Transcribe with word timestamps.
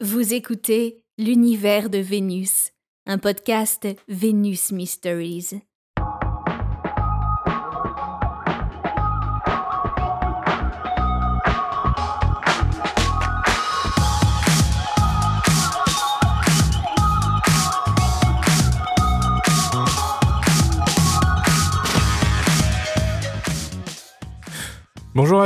Vous 0.00 0.32
écoutez 0.32 1.02
L'univers 1.18 1.90
de 1.90 1.98
Vénus, 1.98 2.70
un 3.06 3.18
podcast 3.18 3.88
Vénus 4.06 4.70
Mysteries. 4.70 5.60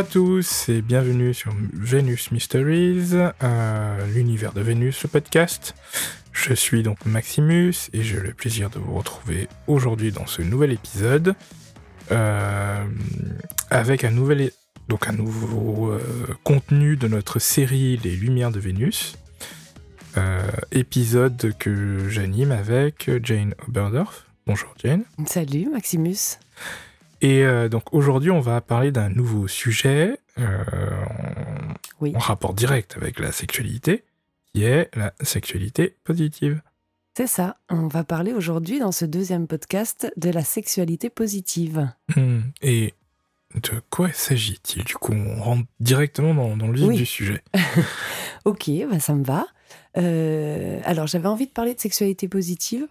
À 0.02 0.04
tous 0.04 0.68
et 0.68 0.82
bienvenue 0.82 1.32
sur 1.32 1.54
Venus 1.72 2.32
Mysteries, 2.32 3.14
euh, 3.14 4.06
l'univers 4.12 4.52
de 4.52 4.60
Vénus, 4.60 5.00
le 5.04 5.08
podcast. 5.08 5.76
Je 6.32 6.54
suis 6.54 6.82
donc 6.82 7.06
Maximus 7.06 7.72
et 7.92 8.02
j'ai 8.02 8.18
le 8.18 8.32
plaisir 8.32 8.68
de 8.68 8.80
vous 8.80 8.94
retrouver 8.94 9.48
aujourd'hui 9.68 10.10
dans 10.10 10.26
ce 10.26 10.42
nouvel 10.42 10.72
épisode 10.72 11.36
euh, 12.10 12.84
avec 13.70 14.02
un 14.02 14.10
nouvel 14.10 14.50
donc 14.88 15.06
un 15.06 15.12
nouveau 15.12 15.92
euh, 15.92 16.00
contenu 16.42 16.96
de 16.96 17.06
notre 17.06 17.38
série 17.38 17.96
Les 18.02 18.16
Lumières 18.16 18.50
de 18.50 18.58
Vénus. 18.58 19.16
épisode 20.72 21.52
que 21.60 22.08
j'anime 22.08 22.50
avec 22.50 23.08
Jane 23.22 23.54
Oberdorf. 23.68 24.26
Bonjour 24.48 24.74
Jane. 24.82 25.04
Salut 25.26 25.70
Maximus. 25.70 26.38
Et 27.22 27.44
euh, 27.44 27.68
donc 27.68 27.94
aujourd'hui, 27.94 28.32
on 28.32 28.40
va 28.40 28.60
parler 28.60 28.90
d'un 28.90 29.08
nouveau 29.08 29.46
sujet 29.46 30.18
euh, 30.38 30.64
en, 32.00 32.18
rapport 32.18 32.52
direct 32.52 32.96
avec 32.96 33.20
la 33.20 33.30
sexualité, 33.30 34.04
qui 34.52 34.64
est 34.64 34.90
la 34.96 35.14
sexualité 35.20 35.96
positive. 36.02 36.60
C'est 37.16 37.28
ça, 37.28 37.58
on 37.70 37.86
va 37.86 38.02
parler 38.02 38.32
aujourd'hui 38.32 38.80
dans 38.80 38.90
ce 38.90 39.04
deuxième 39.04 39.46
podcast 39.46 40.12
de 40.16 40.30
la 40.30 40.42
sexualité 40.42 41.10
positive. 41.10 41.88
Hmm. 42.16 42.40
Et 42.60 42.94
de 43.54 43.80
quoi 43.88 44.10
s'agit-il? 44.12 44.82
Du 44.82 44.94
coup, 44.94 45.12
on 45.12 45.40
rentre 45.40 45.68
directement 45.78 46.34
dans, 46.56 46.66
le 46.66 46.74
vif 46.76 46.96
du 46.96 47.06
sujet. 47.06 47.44
ok, 48.44 48.68
bah 48.90 48.98
ça 48.98 49.14
me 49.14 49.22
va. 49.22 49.46
Euh, 49.96 50.80
alors, 50.84 51.06
j'avais 51.06 51.28
envie 51.28 51.46
de 51.46 51.52
parler 51.52 51.74
de 51.74 51.80
sexualité 51.80 52.28
positive 52.28 52.88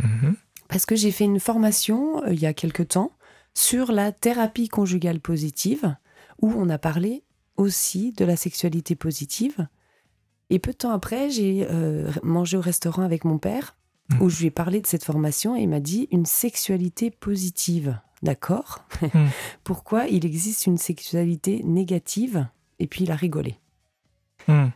mm-hmm. 0.00 0.34
parce 0.68 0.86
que 0.86 0.94
j'ai 0.94 1.10
fait 1.10 1.24
une 1.24 1.40
formation 1.40 2.24
il 2.28 2.38
y 2.40 2.46
a 2.46 2.54
quelque 2.54 2.84
temps 2.84 3.10
sur 3.56 3.90
la 3.90 4.12
thérapie 4.12 4.68
conjugale 4.68 5.18
positive, 5.18 5.96
où 6.42 6.52
on 6.52 6.68
a 6.68 6.76
parlé 6.76 7.24
aussi 7.56 8.12
de 8.12 8.26
la 8.26 8.36
sexualité 8.36 8.94
positive. 8.94 9.66
Et 10.50 10.58
peu 10.58 10.72
de 10.72 10.76
temps 10.76 10.90
après, 10.90 11.30
j'ai 11.30 11.66
euh, 11.70 12.12
mangé 12.22 12.58
au 12.58 12.60
restaurant 12.60 13.02
avec 13.02 13.24
mon 13.24 13.38
père, 13.38 13.74
mmh. 14.10 14.22
où 14.22 14.28
je 14.28 14.40
lui 14.40 14.46
ai 14.48 14.50
parlé 14.50 14.82
de 14.82 14.86
cette 14.86 15.04
formation, 15.04 15.56
et 15.56 15.62
il 15.62 15.70
m'a 15.70 15.80
dit 15.80 16.06
une 16.12 16.26
sexualité 16.26 17.10
positive. 17.10 17.98
D'accord? 18.22 18.84
Mmh. 19.00 19.08
Pourquoi 19.64 20.06
il 20.06 20.26
existe 20.26 20.66
une 20.66 20.76
sexualité 20.76 21.62
négative? 21.64 22.46
Et 22.78 22.86
puis 22.86 23.04
il 23.04 23.10
a 23.10 23.16
rigolé. 23.16 23.56
Mmh. 24.48 24.66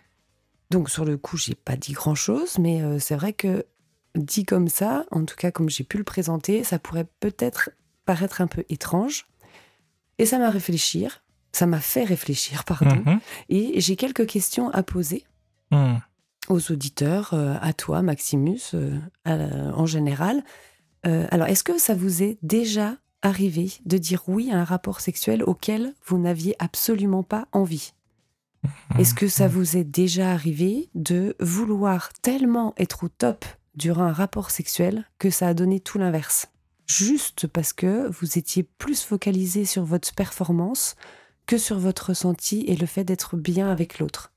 Donc 0.70 0.88
sur 0.88 1.04
le 1.04 1.18
coup, 1.18 1.36
j'ai 1.36 1.54
pas 1.54 1.76
dit 1.76 1.92
grand-chose, 1.92 2.58
mais 2.58 2.80
euh, 2.80 2.98
c'est 2.98 3.16
vrai 3.16 3.34
que 3.34 3.66
dit 4.14 4.46
comme 4.46 4.68
ça, 4.68 5.04
en 5.10 5.26
tout 5.26 5.36
cas 5.36 5.50
comme 5.50 5.68
j'ai 5.68 5.84
pu 5.84 5.98
le 5.98 6.04
présenter, 6.04 6.64
ça 6.64 6.78
pourrait 6.78 7.06
peut-être 7.20 7.68
paraître 8.10 8.40
un 8.40 8.48
peu 8.48 8.64
étrange. 8.68 9.28
Et 10.18 10.26
ça 10.26 10.40
m'a 10.40 10.50
réfléchir, 10.50 11.22
ça 11.52 11.66
m'a 11.66 11.78
fait 11.78 12.02
réfléchir, 12.02 12.64
pardon. 12.64 13.02
Mhm. 13.06 13.20
Et 13.48 13.80
j'ai 13.80 13.94
quelques 13.94 14.26
questions 14.26 14.68
à 14.70 14.82
poser 14.82 15.24
mhm. 15.70 16.00
aux 16.48 16.72
auditeurs, 16.72 17.34
euh, 17.34 17.54
à 17.60 17.72
toi, 17.72 18.02
Maximus, 18.02 18.74
euh, 18.74 18.98
en 19.26 19.86
général. 19.86 20.42
Euh, 21.06 21.28
alors, 21.30 21.46
est-ce 21.46 21.62
que 21.62 21.78
ça 21.78 21.94
vous 21.94 22.24
est 22.24 22.36
déjà 22.42 22.96
arrivé 23.22 23.74
de 23.84 23.96
dire 23.96 24.24
oui 24.26 24.50
à 24.50 24.58
un 24.58 24.64
rapport 24.64 25.00
sexuel 25.00 25.44
auquel 25.44 25.94
vous 26.04 26.18
n'aviez 26.18 26.56
absolument 26.58 27.22
pas 27.22 27.46
envie? 27.52 27.92
Mhm. 28.64 29.00
Est-ce 29.00 29.14
que 29.14 29.28
ça 29.28 29.46
vous 29.46 29.76
est 29.76 29.84
déjà 29.84 30.32
arrivé 30.32 30.90
de 30.96 31.36
vouloir 31.38 32.12
tellement 32.22 32.74
être 32.76 33.04
au 33.04 33.08
top 33.08 33.44
durant 33.76 34.02
un 34.02 34.12
rapport 34.12 34.50
sexuel 34.50 35.04
que 35.20 35.30
ça 35.30 35.46
a 35.46 35.54
donné 35.54 35.78
tout 35.78 35.98
l'inverse? 35.98 36.48
Juste 36.90 37.46
parce 37.46 37.72
que 37.72 38.08
vous 38.08 38.36
étiez 38.36 38.64
plus 38.64 39.02
focalisé 39.02 39.64
sur 39.64 39.84
votre 39.84 40.12
performance 40.12 40.96
que 41.46 41.56
sur 41.56 41.78
votre 41.78 42.08
ressenti 42.08 42.64
et 42.66 42.76
le 42.76 42.86
fait 42.86 43.04
d'être 43.04 43.36
bien 43.36 43.70
avec 43.70 43.98
l'autre. 43.98 44.32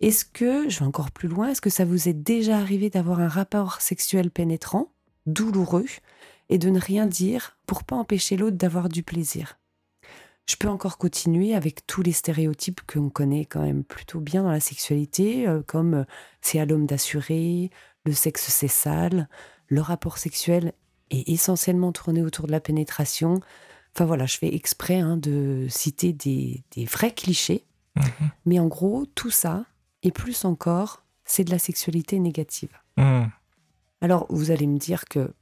Est-ce 0.00 0.24
que, 0.24 0.68
je 0.68 0.78
vais 0.78 0.86
encore 0.86 1.10
plus 1.10 1.28
loin, 1.28 1.48
est-ce 1.48 1.60
que 1.60 1.70
ça 1.70 1.84
vous 1.84 2.08
est 2.08 2.14
déjà 2.14 2.56
arrivé 2.56 2.88
d'avoir 2.88 3.20
un 3.20 3.28
rapport 3.28 3.80
sexuel 3.80 4.30
pénétrant, 4.30 4.92
douloureux, 5.26 5.86
et 6.48 6.58
de 6.58 6.70
ne 6.70 6.80
rien 6.80 7.06
dire 7.06 7.58
pour 7.66 7.84
pas 7.84 7.96
empêcher 7.96 8.36
l'autre 8.36 8.56
d'avoir 8.56 8.88
du 8.88 9.02
plaisir? 9.02 9.58
Je 10.46 10.56
peux 10.56 10.68
encore 10.68 10.96
continuer 10.96 11.54
avec 11.54 11.86
tous 11.86 12.00
les 12.02 12.12
stéréotypes 12.12 12.80
qu'on 12.90 13.10
connaît 13.10 13.44
quand 13.44 13.60
même 13.60 13.84
plutôt 13.84 14.20
bien 14.20 14.44
dans 14.44 14.50
la 14.50 14.60
sexualité, 14.60 15.46
euh, 15.46 15.60
comme 15.66 15.94
euh, 15.94 16.04
c'est 16.40 16.58
à 16.58 16.64
l'homme 16.64 16.86
d'assurer, 16.86 17.70
le 18.06 18.12
sexe 18.12 18.48
c'est 18.48 18.68
sale, 18.68 19.28
le 19.66 19.82
rapport 19.82 20.16
sexuel 20.16 20.72
est 21.10 21.28
essentiellement 21.28 21.92
tourné 21.92 22.22
autour 22.22 22.46
de 22.46 22.52
la 22.52 22.60
pénétration. 22.60 23.40
Enfin 23.94 24.04
voilà, 24.04 24.26
je 24.26 24.38
fais 24.38 24.54
exprès 24.54 25.00
hein, 25.00 25.16
de 25.16 25.66
citer 25.68 26.12
des, 26.12 26.62
vrais 26.86 27.12
clichés. 27.12 27.64
Mhm. 27.96 28.30
Mais 28.46 28.58
en 28.58 28.66
gros, 28.66 29.06
tout 29.14 29.30
ça, 29.30 29.64
et 30.02 30.12
plus 30.12 30.44
encore, 30.44 31.02
c'est 31.24 31.44
de 31.44 31.50
la 31.50 31.58
sexualité 31.58 32.18
négative. 32.18 32.70
Mhm. 32.96 33.30
Alors, 34.00 34.26
vous 34.30 34.50
allez 34.50 34.66
me 34.66 34.78
dire 34.78 35.04
que 35.06 35.32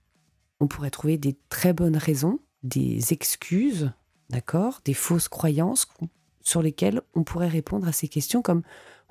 on 0.60 0.68
pourrait 0.68 0.90
trouver 0.90 1.18
des 1.18 1.36
très 1.50 1.74
bonnes 1.74 1.98
raisons, 1.98 2.38
des 2.62 3.12
excuses, 3.12 3.92
d'accord, 4.30 4.80
des 4.84 4.94
fausses 4.94 5.28
croyances 5.28 5.86
sur 6.40 6.62
lesquelles 6.62 7.02
on 7.14 7.24
pourrait 7.24 7.48
répondre 7.48 7.86
à 7.86 7.92
ces 7.92 8.08
questions 8.08 8.40
comme 8.40 8.62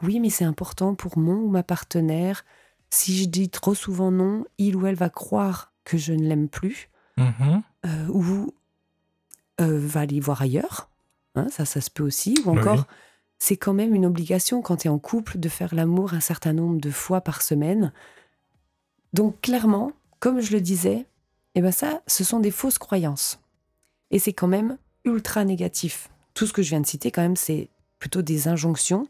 oui, 0.02 0.20
mais 0.20 0.30
c'est 0.30 0.46
important 0.46 0.96
pour 0.96 1.18
mon 1.18 1.36
ou 1.36 1.50
ma 1.50 1.64
partenaire. 1.64 2.44
Si 2.90 3.18
je 3.18 3.26
dis 3.26 3.50
trop 3.50 3.76
souvent 3.76 4.12
non, 4.12 4.46
il 4.58 4.76
ou 4.76 4.88
elle 4.88 4.96
va 4.96 5.10
croire 5.10 5.74
que 5.86 5.98
je 5.98 6.12
ne 6.12 6.28
l'aime 6.28 6.50
plus, 6.50 6.90
mhm. 7.18 7.64
euh, 7.86 8.08
ou 8.10 8.54
euh, 9.62 9.80
va 9.80 10.02
aller 10.02 10.20
voir 10.20 10.42
ailleurs. 10.42 10.90
Hein, 11.36 11.48
ça, 11.50 11.64
ça 11.66 11.80
se 11.80 11.90
peut 11.90 12.04
aussi. 12.04 12.38
Ou 12.46 12.52
encore, 12.52 12.86
c'est 13.40 13.58
quand 13.58 13.74
même 13.74 13.96
une 13.96 14.06
obligation 14.06 14.62
quand 14.62 14.78
tu 14.78 14.88
es 14.88 14.92
en 14.92 15.00
couple 15.00 15.38
de 15.38 15.50
faire 15.50 15.74
l'amour 15.74 16.14
un 16.14 16.20
certain 16.20 16.54
nombre 16.54 16.80
de 16.82 16.92
fois 16.92 17.22
par 17.22 17.42
semaine. 17.42 17.94
Donc 19.14 19.40
clairement, 19.42 19.94
comme 20.20 20.42
je 20.42 20.52
le 20.52 20.62
disais, 20.62 21.06
eh 21.56 21.62
ben 21.62 21.72
ça, 21.72 22.02
ce 22.08 22.24
sont 22.24 22.40
des 22.40 22.52
fausses 22.52 22.78
croyances. 22.78 23.40
Et 24.12 24.20
c'est 24.20 24.34
quand 24.34 24.48
même 24.48 24.78
ultra 25.04 25.46
négatif. 25.46 26.10
Tout 26.34 26.48
ce 26.48 26.54
que 26.54 26.62
je 26.62 26.70
viens 26.70 26.82
de 26.82 26.86
citer, 26.86 27.12
quand 27.12 27.22
même, 27.22 27.36
c'est 27.36 27.70
plutôt 28.00 28.22
des 28.22 28.48
injonctions. 28.48 29.08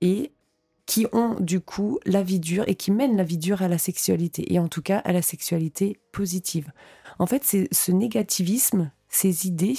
Et 0.00 0.32
qui 0.92 1.06
ont 1.12 1.40
du 1.40 1.62
coup 1.62 1.98
la 2.04 2.22
vie 2.22 2.38
dure 2.38 2.64
et 2.66 2.74
qui 2.74 2.90
mènent 2.90 3.16
la 3.16 3.24
vie 3.24 3.38
dure 3.38 3.62
à 3.62 3.68
la 3.68 3.78
sexualité, 3.78 4.52
et 4.52 4.58
en 4.58 4.68
tout 4.68 4.82
cas 4.82 4.98
à 4.98 5.12
la 5.12 5.22
sexualité 5.22 5.98
positive. 6.12 6.70
En 7.18 7.26
fait, 7.26 7.44
c'est 7.44 7.66
ce 7.72 7.92
négativisme, 7.92 8.92
ces 9.08 9.46
idées, 9.46 9.78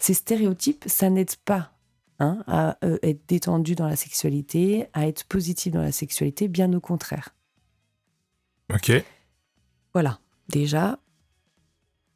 ces 0.00 0.14
stéréotypes, 0.14 0.82
ça 0.88 1.10
n'aide 1.10 1.36
pas 1.44 1.78
hein, 2.18 2.42
à 2.48 2.76
euh, 2.84 2.98
être 3.04 3.24
détendu 3.28 3.76
dans 3.76 3.86
la 3.86 3.94
sexualité, 3.94 4.88
à 4.94 5.06
être 5.06 5.26
positif 5.26 5.72
dans 5.72 5.80
la 5.82 5.92
sexualité, 5.92 6.48
bien 6.48 6.72
au 6.72 6.80
contraire. 6.80 7.36
Ok. 8.74 8.90
Voilà, 9.94 10.18
déjà. 10.48 10.98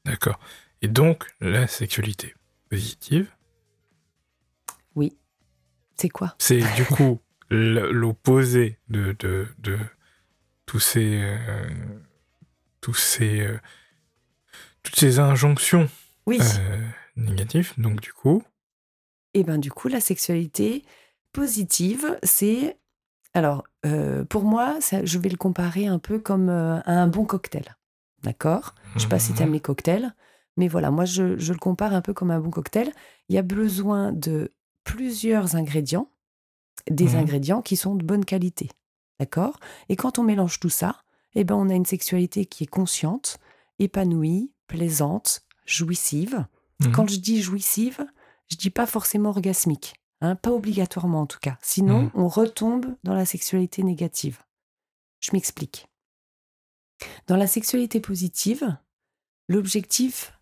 D'accord. 0.05 0.41
Et 0.81 0.89
donc, 0.89 1.29
la 1.41 1.69
sexualité 1.69 2.35
positive? 2.69 3.31
Oui. 4.97 5.17
C'est 5.95 6.09
quoi? 6.09 6.35
C'est 6.41 6.61
du 6.75 6.85
coup 6.87 7.21
l'opposé 7.53 8.79
de, 8.89 9.15
de, 9.19 9.47
de, 9.59 9.79
tous 10.67 10.81
ces, 10.81 11.21
euh, 11.23 11.69
tous 12.81 12.95
ces, 12.95 13.41
euh, 13.41 13.59
toutes 14.83 14.97
ces 14.97 15.19
injonctions 15.19 15.89
oui. 16.27 16.39
Euh, 16.41 16.81
négatives. 17.17 17.75
Donc 17.79 18.01
du 18.01 18.13
coup. 18.13 18.43
Et 19.35 19.41
eh 19.41 19.45
ben 19.45 19.59
du 19.59 19.71
coup, 19.71 19.89
la 19.89 20.01
sexualité 20.01 20.85
positive, 21.33 22.19
c'est 22.23 22.79
alors 23.35 23.65
pour 24.29 24.45
moi, 24.45 24.77
ça, 24.81 25.05
je 25.05 25.19
vais 25.19 25.31
le 25.31 25.39
comparer 25.39 25.87
un 25.87 25.99
peu 25.99 26.19
comme 26.19 26.51
un 26.51 27.07
bon 27.07 27.25
cocktail. 27.25 27.77
D'accord? 28.23 28.75
Je 28.95 29.01
sais 29.01 29.09
pas 29.09 29.19
si 29.19 29.33
tu 29.33 29.43
aimes 29.43 29.49
mhm. 29.49 29.55
les 29.55 29.61
cocktails, 29.61 30.15
mais 30.59 30.69
voilà, 30.69 30.91
moi 30.91 31.07
je, 31.07 31.39
je 31.39 31.53
le 31.53 31.59
compare 31.59 31.95
un 31.95 32.03
peu 32.03 32.13
comme 32.13 32.31
un 32.31 32.41
bon 32.41 32.51
cocktail. 32.51 32.93
Il 33.31 33.35
y 33.35 33.39
a 33.39 33.43
besoin 33.43 34.13
de 34.13 34.53
plusieurs 34.85 35.57
ingrédients 35.57 36.12
des 36.91 37.15
mmh 37.15 37.17
ingrédients 37.17 37.63
qui 37.63 37.77
sont 37.77 37.95
de 37.95 38.05
bonne 38.05 38.25
qualité. 38.25 38.71
D'accord? 39.21 39.59
Et 39.89 39.97
quand 39.97 40.19
on 40.19 40.23
mélange 40.23 40.61
tout 40.61 40.71
ça, 40.71 41.03
eh 41.35 41.45
ben 41.45 41.55
on 41.55 41.69
a 41.69 41.75
une 41.75 41.87
sexualité 41.87 42.47
qui 42.47 42.65
est 42.65 42.69
consciente, 42.69 43.39
épanouie, 43.79 44.53
plaisante, 44.67 45.43
jouissive. 45.67 46.47
Mmh 46.81 46.93
quand 46.93 47.09
je 47.09 47.19
dis 47.19 47.41
jouissive, 47.41 48.05
je 48.51 48.57
dis 48.57 48.71
pas 48.71 48.87
forcément 48.87 49.31
orgasmique. 49.31 49.95
Hein, 50.21 50.37
pas 50.37 50.53
obligatoirement 50.53 51.23
en 51.23 51.27
tout 51.27 51.41
cas. 51.41 51.59
Sinon, 51.63 52.03
mmh. 52.03 52.11
on 52.15 52.29
retombe 52.29 52.87
dans 53.03 53.15
la 53.15 53.25
sexualité 53.25 53.83
négative. 53.83 54.39
Je 55.21 55.31
m'explique. 55.33 55.89
Dans 57.27 57.37
la 57.37 57.49
sexualité 57.49 58.01
positive, 58.01 58.77
l'objectif, 59.49 60.33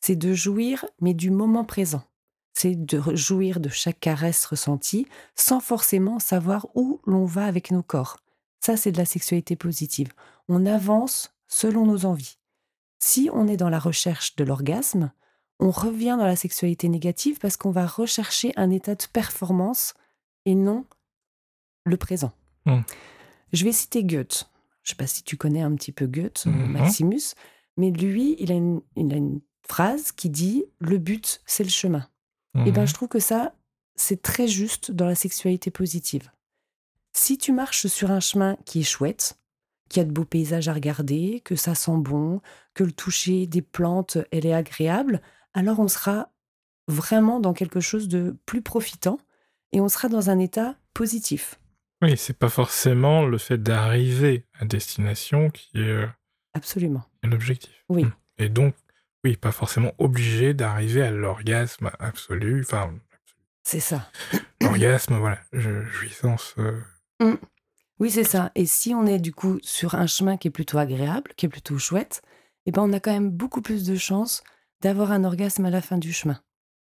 c'est 0.00 0.16
de 0.16 0.34
jouir, 0.34 0.84
mais 1.00 1.14
du 1.14 1.30
moment 1.30 1.64
présent. 1.64 2.02
C'est 2.54 2.76
de 2.76 3.02
jouir 3.14 3.60
de 3.60 3.68
chaque 3.68 4.00
caresse 4.00 4.46
ressentie 4.46 5.06
sans 5.34 5.60
forcément 5.60 6.18
savoir 6.18 6.68
où 6.74 7.00
l'on 7.04 7.24
va 7.24 7.46
avec 7.46 7.70
nos 7.70 7.82
corps. 7.82 8.16
Ça, 8.60 8.76
c'est 8.76 8.92
de 8.92 8.98
la 8.98 9.04
sexualité 9.04 9.56
positive. 9.56 10.12
On 10.48 10.64
avance 10.64 11.34
selon 11.48 11.84
nos 11.84 12.06
envies. 12.06 12.38
Si 12.98 13.28
on 13.32 13.48
est 13.48 13.56
dans 13.56 13.68
la 13.68 13.78
recherche 13.78 14.36
de 14.36 14.44
l'orgasme, 14.44 15.12
on 15.60 15.70
revient 15.70 16.16
dans 16.18 16.26
la 16.26 16.36
sexualité 16.36 16.88
négative 16.88 17.38
parce 17.38 17.56
qu'on 17.56 17.70
va 17.70 17.86
rechercher 17.86 18.52
un 18.56 18.70
état 18.70 18.94
de 18.94 19.04
performance 19.12 19.94
et 20.46 20.54
non 20.54 20.86
le 21.84 21.96
présent. 21.96 22.32
Mmh. 22.66 22.80
Je 23.52 23.64
vais 23.64 23.72
citer 23.72 24.04
Goethe. 24.04 24.48
Je 24.82 24.90
ne 24.90 24.94
sais 24.94 24.96
pas 24.96 25.06
si 25.06 25.22
tu 25.22 25.36
connais 25.36 25.62
un 25.62 25.74
petit 25.74 25.92
peu 25.92 26.06
Goethe, 26.06 26.46
mmh. 26.46 26.66
Maximus, 26.66 27.34
mais 27.76 27.90
lui, 27.90 28.36
il 28.38 28.52
a, 28.52 28.54
une, 28.54 29.40
phrase 29.66 30.12
qui 30.12 30.30
dit 30.30 30.64
Le 30.78 30.98
but, 30.98 31.40
c'est 31.46 31.64
le 31.64 31.70
chemin. 31.70 32.06
Et 32.66 32.70
bien, 32.70 32.84
mmh. 32.84 32.86
je 32.86 32.94
trouve 32.94 33.08
que 33.08 33.18
ça, 33.18 33.52
c'est 33.96 34.22
très 34.22 34.46
juste 34.46 34.90
dans 34.90 35.06
la 35.06 35.14
sexualité 35.14 35.70
positive. 35.70 36.30
Si 37.12 37.38
tu 37.38 37.52
marches 37.52 37.86
sur 37.86 38.10
un 38.10 38.20
chemin 38.20 38.56
qui 38.64 38.80
est 38.80 38.84
chouette, 38.84 39.38
qu'il 39.88 40.00
y 40.00 40.04
a 40.04 40.08
de 40.08 40.12
beaux 40.12 40.24
paysages 40.24 40.68
à 40.68 40.72
regarder, 40.72 41.40
que 41.44 41.56
ça 41.56 41.74
sent 41.74 41.96
bon, 41.98 42.40
que 42.74 42.84
le 42.84 42.92
toucher 42.92 43.46
des 43.46 43.62
plantes, 43.62 44.18
elle 44.30 44.46
est 44.46 44.54
agréable, 44.54 45.20
alors 45.52 45.80
on 45.80 45.88
sera 45.88 46.30
vraiment 46.88 47.40
dans 47.40 47.54
quelque 47.54 47.80
chose 47.80 48.08
de 48.08 48.36
plus 48.46 48.62
profitant 48.62 49.18
et 49.72 49.80
on 49.80 49.88
sera 49.88 50.08
dans 50.08 50.30
un 50.30 50.38
état 50.38 50.76
positif. 50.92 51.58
Oui, 52.02 52.16
c'est 52.16 52.38
pas 52.38 52.48
forcément 52.48 53.24
le 53.24 53.38
fait 53.38 53.62
d'arriver 53.62 54.46
à 54.58 54.64
destination 54.64 55.50
qui 55.50 55.70
est 55.78 55.88
euh, 55.88 56.06
absolument 56.52 57.04
l'objectif. 57.22 57.84
Oui. 57.88 58.04
Hmm. 58.04 58.12
Et 58.38 58.48
donc, 58.48 58.74
oui, 59.24 59.36
pas 59.36 59.52
forcément 59.52 59.92
obligé 59.98 60.54
d'arriver 60.54 61.02
à 61.02 61.10
l'orgasme 61.10 61.90
absolu. 61.98 62.60
Enfin, 62.62 62.92
c'est 63.62 63.80
ça. 63.80 64.10
L'orgasme, 64.60 65.16
voilà, 65.16 65.40
jouissance. 65.52 66.54
Euh, 66.58 66.80
mmh. 67.20 67.34
Oui, 68.00 68.10
c'est 68.10 68.24
ça. 68.24 68.52
Et 68.54 68.66
si 68.66 68.94
on 68.94 69.06
est 69.06 69.18
du 69.18 69.32
coup 69.32 69.58
sur 69.62 69.94
un 69.94 70.06
chemin 70.06 70.36
qui 70.36 70.48
est 70.48 70.50
plutôt 70.50 70.78
agréable, 70.78 71.32
qui 71.36 71.46
est 71.46 71.48
plutôt 71.48 71.78
chouette, 71.78 72.22
eh 72.66 72.72
ben 72.72 72.82
on 72.82 72.92
a 72.92 73.00
quand 73.00 73.12
même 73.12 73.30
beaucoup 73.30 73.62
plus 73.62 73.84
de 73.84 73.96
chances 73.96 74.42
d'avoir 74.82 75.12
un 75.12 75.24
orgasme 75.24 75.64
à 75.64 75.70
la 75.70 75.80
fin 75.80 75.96
du 75.96 76.12
chemin. 76.12 76.40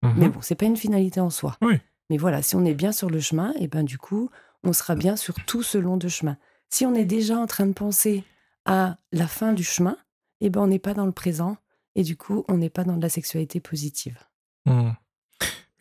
Mmh 0.04 0.13
Mais 0.18 0.30
bon, 0.30 0.42
c'est 0.42 0.56
pas 0.56 0.66
une 0.66 0.78
finalité 0.78 1.19
en 1.19 1.31
soi. 1.31 1.57
Oui. 1.62 1.80
Mais 2.10 2.18
voilà, 2.18 2.42
si 2.42 2.56
on 2.56 2.66
est 2.66 2.75
bien 2.75 2.92
sur 2.92 3.10
le 3.10 3.19
chemin, 3.19 3.51
et 3.54 3.63
eh 3.63 3.68
ben 3.68 3.83
du 3.83 3.98
coup, 3.98 4.30
on 4.63 4.74
sera 4.74 4.95
bien 4.95 5.16
sur 5.16 5.36
tout 5.45 5.63
ce 5.63 5.78
long 5.78 5.98
de 5.98 6.07
chemin. 6.07 6.38
Si 6.69 6.86
on 6.86 6.94
est 6.94 7.06
déjà 7.06 7.38
en 7.38 7.48
train 7.48 7.66
de 7.66 7.74
penser 7.74 8.24
à 8.66 8.98
la 9.12 9.28
fin 9.28 9.54
du 9.54 9.63
chemin, 9.63 9.98
et 10.40 10.48
eh 10.48 10.50
ben 10.50 10.62
on 10.62 10.68
n'est 10.68 10.78
pas 10.78 10.94
dans 10.94 11.06
le 11.06 11.12
présent 11.12 11.57
et 11.97 12.03
du 12.03 12.15
coup, 12.15 12.45
on 12.47 12.57
n'est 12.57 12.69
pas 12.69 12.83
dans 12.83 12.95
de 12.95 13.01
la 13.01 13.09
sexualité 13.09 13.59
positive. 13.59 14.17
Mmh. 14.65 14.91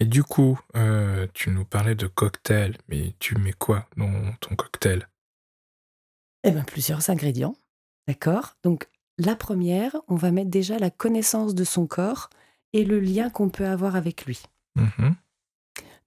Et 0.01 0.07
du 0.07 0.25
coup, 0.25 0.59
euh, 0.75 1.27
tu 1.35 1.51
nous 1.51 1.65
parlais 1.65 1.95
de 1.95 2.07
cocktail, 2.07 2.77
mais 2.89 3.15
tu 3.19 3.37
mets 3.37 3.53
quoi 3.53 3.87
dans 3.97 4.33
ton 4.41 4.57
cocktail? 4.57 5.09
Eh 6.43 6.51
bien, 6.51 6.65
plusieurs 6.65 7.09
ingrédients. 7.11 7.57
D'accord? 8.09 8.57
Donc, 8.63 8.89
la 9.19 9.37
première, 9.37 9.97
on 10.09 10.17
va 10.17 10.31
mettre 10.31 10.51
déjà 10.51 10.79
la 10.79 10.91
connaissance 10.91 11.55
de 11.55 11.65
son 11.65 11.87
corps 11.87 12.31
et 12.73 12.85
le 12.85 12.99
lien 12.99 13.31
qu'on 13.31 13.51
peut 13.51 13.67
avoir 13.67 13.95
avec 13.95 14.27
lui. 14.27 14.43
Mmh 14.75 15.13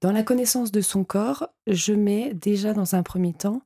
dans 0.01 0.13
la 0.13 0.23
connaissance 0.23 0.71
de 0.71 0.79
son 0.79 1.03
corps, 1.03 1.49
je 1.67 1.91
mets 1.91 2.33
déjà 2.33 2.71
dans 2.71 2.95
un 2.95 3.03
premier 3.03 3.33
temps 3.33 3.61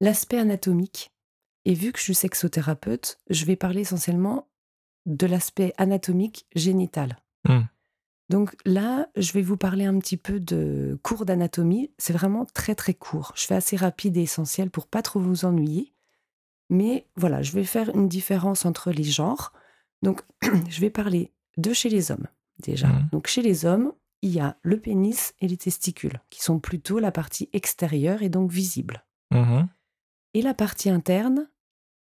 l'aspect 0.00 0.38
anatomique. 0.38 1.12
Et 1.64 1.74
vu 1.74 1.90
que 1.90 1.98
je 1.98 2.04
suis 2.04 2.14
sexothérapeute, 2.14 3.18
je 3.28 3.44
vais 3.44 3.56
parler 3.56 3.80
essentiellement 3.80 4.47
de 5.08 5.26
l'aspect 5.26 5.72
anatomique 5.78 6.46
génital. 6.54 7.18
Mmh. 7.48 7.60
Donc 8.28 8.54
là, 8.64 9.08
je 9.16 9.32
vais 9.32 9.42
vous 9.42 9.56
parler 9.56 9.86
un 9.86 9.98
petit 9.98 10.18
peu 10.18 10.38
de 10.38 10.98
cours 11.02 11.24
d'anatomie. 11.24 11.90
C'est 11.98 12.12
vraiment 12.12 12.44
très 12.44 12.74
très 12.74 12.94
court. 12.94 13.32
Je 13.34 13.46
fais 13.46 13.54
assez 13.54 13.76
rapide 13.76 14.16
et 14.16 14.22
essentiel 14.22 14.70
pour 14.70 14.86
pas 14.86 15.02
trop 15.02 15.18
vous 15.18 15.44
ennuyer. 15.44 15.92
Mais 16.70 17.06
voilà, 17.16 17.42
je 17.42 17.52
vais 17.52 17.64
faire 17.64 17.94
une 17.94 18.08
différence 18.08 18.66
entre 18.66 18.90
les 18.92 19.04
genres. 19.04 19.52
Donc, 20.02 20.20
je 20.68 20.80
vais 20.80 20.90
parler 20.90 21.32
de 21.56 21.72
chez 21.72 21.88
les 21.88 22.10
hommes, 22.10 22.26
déjà. 22.58 22.88
Mmh. 22.88 23.08
Donc, 23.12 23.26
chez 23.26 23.42
les 23.42 23.64
hommes, 23.64 23.92
il 24.20 24.30
y 24.30 24.40
a 24.40 24.56
le 24.62 24.78
pénis 24.78 25.34
et 25.40 25.48
les 25.48 25.56
testicules, 25.56 26.20
qui 26.28 26.42
sont 26.42 26.58
plutôt 26.58 26.98
la 26.98 27.12
partie 27.12 27.48
extérieure 27.52 28.22
et 28.22 28.28
donc 28.28 28.50
visible. 28.50 29.04
Mmh 29.30 29.64
et 30.34 30.42
la 30.42 30.54
partie 30.54 30.90
interne, 30.90 31.48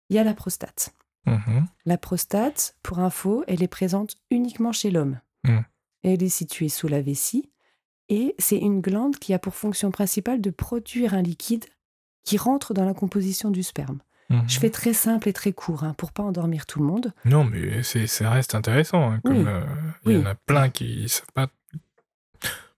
il 0.08 0.16
y 0.16 0.18
a 0.18 0.24
la 0.24 0.34
prostate. 0.34 0.94
Mmh 1.26 1.64
la 1.86 1.98
prostate, 1.98 2.76
pour 2.82 3.00
info, 3.00 3.44
elle 3.48 3.62
est 3.62 3.68
présente 3.68 4.16
uniquement 4.30 4.72
chez 4.72 4.90
l'homme. 4.90 5.20
Elle 6.02 6.22
est 6.22 6.28
située 6.28 6.68
sous 6.68 6.88
la 6.88 7.02
vessie 7.02 7.50
et 8.08 8.34
c'est 8.38 8.56
une 8.58 8.80
glande 8.80 9.16
qui 9.16 9.34
a 9.34 9.38
pour 9.38 9.54
fonction 9.54 9.90
principale 9.90 10.40
de 10.40 10.50
produire 10.50 11.14
un 11.14 11.22
liquide 11.22 11.64
qui 12.24 12.36
rentre 12.36 12.74
dans 12.74 12.84
la 12.84 12.94
composition 12.94 13.50
du 13.50 13.62
sperme. 13.62 14.00
Mhm. 14.30 14.48
Je 14.48 14.58
fais 14.60 14.70
très 14.70 14.92
simple 14.92 15.28
et 15.28 15.32
très 15.32 15.52
court 15.52 15.84
hein, 15.84 15.94
pour 15.98 16.12
pas 16.12 16.22
endormir 16.22 16.64
tout 16.66 16.78
le 16.78 16.86
monde. 16.86 17.12
Non, 17.24 17.44
mais 17.44 17.82
ça 17.82 18.30
reste 18.30 18.54
intéressant. 18.54 19.12
Hein, 19.12 19.20
euh, 19.26 19.64
il 20.06 20.12
y 20.12 20.22
en 20.22 20.26
a 20.26 20.34
plein 20.34 20.70
qui 20.70 21.08
savent 21.08 21.32
pas. 21.34 21.48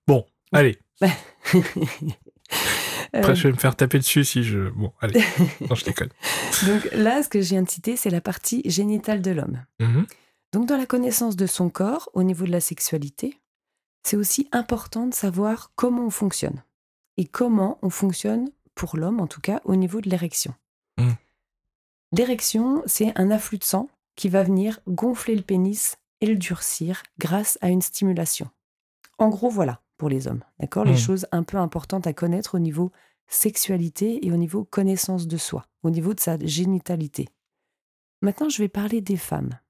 Bon, 0.07 0.27
allez. 0.53 0.79
Après, 3.13 3.37
je 3.37 3.49
vais 3.49 3.53
me 3.53 3.59
faire 3.59 3.77
taper 3.77 3.99
dessus 3.99 4.25
si 4.25 4.43
je. 4.43 4.71
Bon, 4.71 4.93
allez. 5.01 5.23
non, 5.69 5.75
je 5.75 5.85
déconne. 5.85 6.09
Donc 6.67 6.89
là, 6.93 7.23
ce 7.23 7.29
que 7.29 7.43
je 7.43 7.51
viens 7.51 7.63
de 7.63 7.69
citer, 7.69 7.97
c'est 7.97 8.11
la 8.11 8.23
partie 8.23 8.63
génitale 8.65 9.21
de 9.21 9.31
l'homme. 9.31 9.65
Mhm. 9.81 10.07
Donc, 10.53 10.67
dans 10.67 10.77
la 10.77 10.87
connaissance 10.87 11.37
de 11.37 11.47
son 11.47 11.69
corps, 11.69 12.09
au 12.15 12.23
niveau 12.23 12.47
de 12.47 12.51
la 12.51 12.61
sexualité, 12.61 13.39
c'est 14.03 14.17
aussi 14.17 14.49
important 14.53 15.07
de 15.07 15.15
savoir 15.15 15.73
comment 15.77 16.07
on 16.07 16.11
fonctionne. 16.11 16.63
Et 17.19 17.27
comment 17.27 17.79
on 17.83 17.91
fonctionne, 17.91 18.51
pour 18.75 18.97
l'homme 18.97 19.21
en 19.21 19.27
tout 19.27 19.41
cas, 19.43 19.61
au 19.65 19.77
niveau 19.77 20.01
de 20.01 20.09
l'érection. 20.09 20.55
Mhm. 20.99 21.15
L'érection, 22.13 22.83
c'est 22.87 23.13
un 23.19 23.31
afflux 23.31 23.59
de 23.59 23.65
sang 23.65 23.89
qui 24.17 24.29
va 24.29 24.43
venir 24.43 24.81
gonfler 24.89 25.37
le 25.37 25.43
pénis 25.43 25.97
et 26.21 26.27
le 26.27 26.37
durcir 26.37 27.03
grâce 27.19 27.59
à 27.61 27.69
une 27.69 27.83
stimulation. 27.83 28.51
En 29.19 29.29
gros, 29.29 29.51
voilà 29.51 29.82
pour 30.03 30.09
les 30.09 30.27
hommes. 30.27 30.43
D'accord? 30.59 30.85
Les 30.85 30.95
mmh. 30.95 30.97
choses 30.97 31.27
un 31.31 31.45
peu 31.45 31.59
importantes 31.59 32.09
à 32.09 32.13
connaître 32.13 32.57
au 32.57 32.59
niveau 32.59 32.91
sexualité 33.29 34.27
et 34.27 34.33
au 34.33 34.37
niveau 34.37 34.65
connaissance 34.65 35.29
de 35.29 35.37
soi, 35.37 35.65
au 35.85 35.91
niveau 35.91 36.13
de 36.13 36.19
sa 36.19 36.45
génitalité. 36.45 37.29
Maintenant, 38.21 38.49
je 38.49 38.59
vais 38.59 38.69
parler 38.69 39.01
des 39.01 39.17
femmes. 39.17 39.61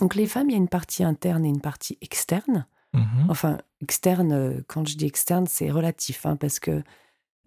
Donc 0.00 0.16
les 0.16 0.26
femmes, 0.26 0.50
il 0.50 0.54
y 0.54 0.56
a 0.56 0.58
une 0.58 0.68
partie 0.68 1.04
interne 1.04 1.44
et 1.44 1.48
une 1.48 1.60
partie 1.60 1.96
externe. 2.00 2.66
Mmh 2.92 3.26
enfin, 3.28 3.58
externe, 3.80 4.32
euh, 4.32 4.60
quand 4.66 4.84
je 4.88 4.96
dis 4.96 5.06
externe, 5.06 5.46
c'est 5.46 5.70
relatif, 5.70 6.26
hein, 6.26 6.34
parce 6.34 6.58
que 6.58 6.82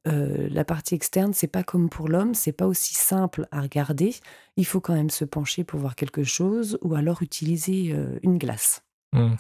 euh, 0.07 0.47
la 0.49 0.63
partie 0.63 0.95
externe, 0.95 1.33
c'est 1.33 1.47
pas 1.47 1.63
comme 1.63 1.89
pour 1.89 2.07
l'homme, 2.07 2.33
c'est 2.33 2.53
pas 2.53 2.65
aussi 2.65 2.93
simple 2.93 3.45
à 3.51 3.59
regarder. 3.59 4.15
Il 4.55 4.65
faut 4.65 4.79
quand 4.79 4.95
même 4.95 5.09
se 5.09 5.25
pencher 5.25 5.65
pour 5.65 5.81
voir 5.81 5.95
quelque 5.95 6.23
chose 6.23 6.77
ou 6.81 6.95
alors 6.95 7.21
utiliser 7.21 7.91
euh, 7.91 8.17
une 8.23 8.37
glace. 8.37 8.83
Mmh. 9.11 9.35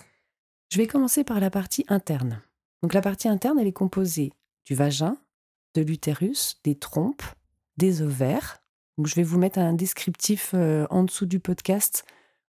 Je 0.69 0.77
vais 0.77 0.87
commencer 0.87 1.23
par 1.23 1.39
la 1.39 1.49
partie 1.49 1.85
interne. 1.87 2.41
Donc 2.81 2.93
la 2.93 3.01
partie 3.01 3.27
interne, 3.27 3.59
elle 3.59 3.67
est 3.67 3.73
composée 3.73 4.33
du 4.65 4.75
vagin, 4.75 5.17
de 5.75 5.81
l'utérus, 5.81 6.59
des 6.63 6.75
trompes, 6.75 7.23
des 7.77 8.01
ovaires. 8.01 8.61
Donc 8.97 9.07
je 9.07 9.15
vais 9.15 9.23
vous 9.23 9.37
mettre 9.37 9.59
un 9.59 9.73
descriptif 9.73 10.51
euh, 10.53 10.85
en 10.89 11.03
dessous 11.03 11.25
du 11.25 11.39
podcast 11.39 12.05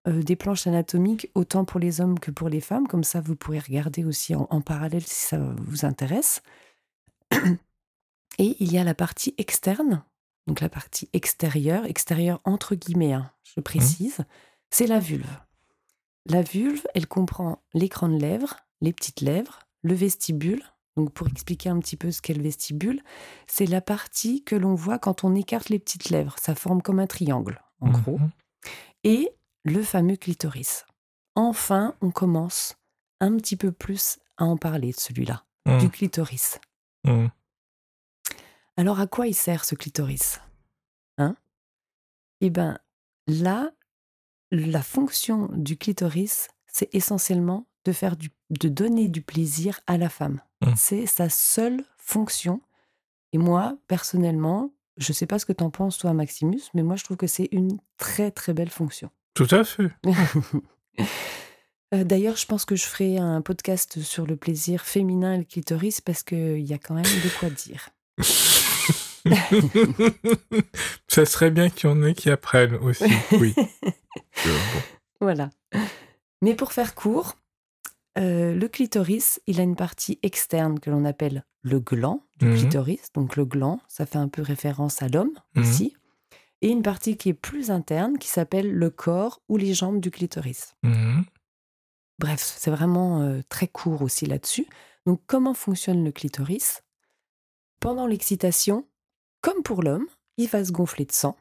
des 0.07 0.37
planches 0.37 0.67
anatomiques, 0.67 1.31
autant 1.35 1.65
pour 1.65 1.81
les 1.81 2.03
hommes 2.03 2.19
que 2.19 2.31
pour 2.31 2.51
les 2.51 2.61
femmes. 2.61 2.87
Comme 2.87 3.05
ça, 3.05 3.23
vous 3.23 3.37
pourrez 3.37 3.59
regarder 3.59 4.05
aussi 4.05 4.35
en 4.35 4.61
parallèle 4.61 5.03
si 5.03 5.15
ça 5.29 5.39
vous 5.39 5.87
intéresse. 5.87 6.43
Et 8.39 8.57
il 8.61 8.73
y 8.73 8.79
a 8.79 8.85
la 8.85 8.95
partie 8.95 9.35
externe, 9.39 10.03
donc 10.47 10.61
la 10.61 10.69
partie 10.69 11.09
extérieure, 11.13 11.85
extérieure 11.87 12.41
entre 12.45 12.75
guillemets, 12.75 13.13
hein, 13.13 13.31
je 13.45 13.61
mmh. 13.61 13.63
précise, 13.63 14.19
c'est 14.71 14.87
la 14.87 14.99
vulve. 14.99 15.39
La 16.27 16.43
vulve, 16.43 16.87
elle 16.95 17.07
comprend 17.07 17.63
l'écran 17.75 18.09
de 18.09 18.19
lèvres, 18.19 18.57
les 18.81 18.93
petites 18.93 19.21
lèvres, 19.21 19.61
le 19.83 19.95
vestibule. 19.95 20.63
Donc 20.97 21.13
pour 21.13 21.27
expliquer 21.29 21.69
un 21.69 21.79
petit 21.81 21.97
peu 21.97 22.11
ce 22.11 22.23
qu'est 22.23 22.35
le 22.35 22.43
vestibule, 22.43 23.03
c'est 23.47 23.67
la 23.67 23.81
partie 23.81 24.45
que 24.45 24.55
l'on 24.55 24.75
voit 24.75 24.99
quand 24.99 25.25
on 25.25 25.35
écarte 25.35 25.69
les 25.69 25.79
petites 25.79 26.11
lèvres. 26.11 26.37
Ça 26.39 26.55
forme 26.55 26.83
comme 26.83 27.01
un 27.01 27.07
triangle, 27.07 27.61
en 27.81 27.89
mmh 27.89 28.01
gros. 28.01 28.21
Et 29.03 29.35
le 29.65 29.83
fameux 29.83 30.17
clitoris. 30.17 30.87
Enfin, 31.35 31.95
on 32.01 32.11
commence 32.11 32.77
un 33.21 33.37
petit 33.37 33.57
peu 33.57 33.73
plus 33.73 34.19
à 34.37 34.45
en 34.45 34.57
parler 34.57 34.93
de 34.93 35.01
celui-là, 35.01 35.45
mmh. 35.67 35.79
du 35.79 35.91
clitoris. 35.91 36.61
Alors 38.77 39.01
à 39.01 39.07
quoi 39.07 39.27
il 39.27 39.35
sert 39.35 39.65
ce 39.65 39.75
clitoris? 39.75 40.41
Hein? 41.19 41.37
Eh 42.41 42.51
bien 42.51 42.79
là, 43.27 43.73
la 44.55 44.83
fonction 44.83 45.49
du 45.53 45.77
clitoris, 45.77 46.49
c'est 46.67 46.93
essentiellement 46.95 47.67
de 47.85 47.93
faire 47.93 48.17
du, 48.17 48.31
de 48.51 48.69
donner 48.69 49.09
du 49.09 49.21
plaisir 49.21 49.81
à 49.87 49.99
la 49.99 50.09
femme. 50.09 50.41
Mmh. 50.63 50.73
C'est 50.77 51.07
sa 51.07 51.29
seule 51.29 51.85
fonction. 51.99 52.61
Et 53.33 53.39
moi, 53.39 53.77
personnellement, 53.89 54.73
je 54.97 55.11
ne 55.11 55.15
sais 55.15 55.27
pas 55.27 55.39
ce 55.39 55.47
que 55.47 55.53
tu 55.53 55.65
en 55.65 55.71
penses, 55.71 55.99
toi, 55.99 56.13
Maximus, 56.13 56.63
mais 56.73 56.83
moi, 56.83 56.97
je 56.97 57.05
trouve 57.05 57.17
que 57.17 57.27
c'est 57.27 57.49
une 57.53 57.79
très, 57.99 58.31
très 58.31 58.55
belle 58.55 58.71
fonction. 58.71 59.11
Tout 59.35 59.49
à 59.51 59.65
fait. 59.65 59.91
Euh, 61.93 62.03
d'ailleurs, 62.03 62.37
je 62.37 62.47
pense 62.47 62.65
que 62.65 62.75
je 62.75 62.85
ferai 62.85 63.19
un 63.19 63.41
podcast 63.41 64.01
sur 64.01 64.27
le 64.27 64.37
plaisir 64.37 64.83
féminin 64.83 65.35
et 65.35 65.39
le 65.39 65.45
clitoris 65.45 66.01
parce 66.01 66.25
qu'il 66.25 66.61
y 66.61 66.73
a 66.73 66.79
quand 66.79 66.95
même 66.95 67.05
de 67.05 67.39
quoi 67.39 67.51
dire. 67.51 67.91
Ça 71.15 71.25
serait 71.25 71.53
bien 71.53 71.71
qu'il 71.71 71.89
y 71.89 71.93
en 71.93 72.03
ait 72.03 72.13
qui 72.13 72.29
apprennent 72.29 72.75
aussi, 72.75 73.05
oui. 73.39 73.55
Voilà. 75.21 75.49
Mais 76.43 76.57
pour 76.57 76.73
faire 76.73 76.97
court, 76.97 77.37
euh, 78.19 78.53
le 78.53 78.67
clitoris, 78.67 79.41
il 79.47 79.61
a 79.61 79.63
une 79.63 79.77
partie 79.77 80.19
externe 80.25 80.81
que 80.81 80.91
l'on 80.91 81.05
appelle 81.05 81.45
le 81.63 81.79
gland 81.79 82.27
du 82.41 82.49
mmh 82.49 82.57
clitoris. 82.57 83.13
Donc 83.15 83.37
le 83.37 83.45
gland, 83.45 83.81
ça 83.87 84.07
fait 84.07 84.19
un 84.19 84.27
peu 84.27 84.43
référence 84.43 85.03
à 85.03 85.09
l'homme 85.09 85.31
mmh 85.55 85.63
ici. 85.63 85.97
Et 86.63 86.69
une 86.71 86.83
partie 86.83 87.17
qui 87.17 87.29
est 87.29 87.35
plus 87.35 87.71
interne 87.71 88.19
qui 88.19 88.27
s'appelle 88.27 88.73
le 88.73 88.91
corps 88.91 89.41
ou 89.49 89.57
les 89.57 89.73
jambes 89.73 90.01
du 90.01 90.11
clitoris. 90.11 90.75
Mmh 90.83 91.23
Bref, 92.19 92.41
c'est 92.41 92.73
vraiment 92.73 93.23
euh, 93.23 93.41
très 93.49 93.69
court 93.69 94.03
aussi 94.03 94.27
là-dessus. 94.27 94.67
Donc 95.07 95.21
comment 95.29 95.55
fonctionne 95.55 96.05
le 96.05 96.11
clitoris? 96.11 96.83
Pendant 97.79 98.09
l'excitation, 98.09 98.85
comme 99.43 99.63
pour 99.63 99.85
l'homme, 99.85 100.09
il 100.37 100.49
va 100.49 100.65
se 100.65 100.73
gonfler 100.73 101.05
de 101.05 101.13
sang, 101.13 101.37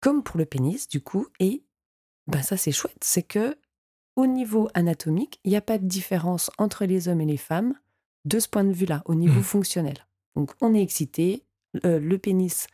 comme 0.00 0.22
pour 0.22 0.38
le 0.38 0.46
pénis 0.46 0.88
du 0.88 1.00
coup, 1.00 1.26
et 1.38 1.64
ben 2.26 2.42
ça 2.42 2.56
c'est 2.56 2.72
chouette, 2.72 3.02
c'est 3.02 3.22
que 3.22 3.56
au 4.16 4.26
niveau 4.26 4.68
anatomique, 4.74 5.40
il 5.44 5.50
n'y 5.50 5.56
a 5.56 5.62
pas 5.62 5.78
de 5.78 5.86
différence 5.86 6.50
entre 6.58 6.84
les 6.84 7.08
hommes 7.08 7.20
et 7.20 7.26
les 7.26 7.36
femmes 7.36 7.74
de 8.24 8.38
ce 8.38 8.48
point 8.48 8.64
de 8.64 8.72
vue-là, 8.72 9.02
au 9.06 9.14
niveau 9.14 9.40
mmh. 9.40 9.44
fonctionnel. 9.44 10.06
Donc 10.36 10.52
on 10.60 10.74
est 10.74 10.82
excité, 10.82 11.44
euh, 11.84 11.98
le 11.98 12.18
pénis 12.18 12.66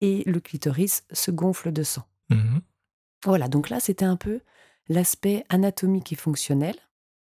et 0.00 0.22
le 0.24 0.40
clitoris 0.40 1.04
se 1.12 1.30
gonflent 1.30 1.72
de 1.72 1.82
sang. 1.82 2.04
Mmh 2.30 2.58
voilà, 3.24 3.46
donc 3.46 3.70
là 3.70 3.78
c'était 3.78 4.04
un 4.04 4.16
peu 4.16 4.40
l'aspect 4.88 5.44
anatomique 5.48 6.12
et 6.12 6.16
fonctionnel 6.16 6.74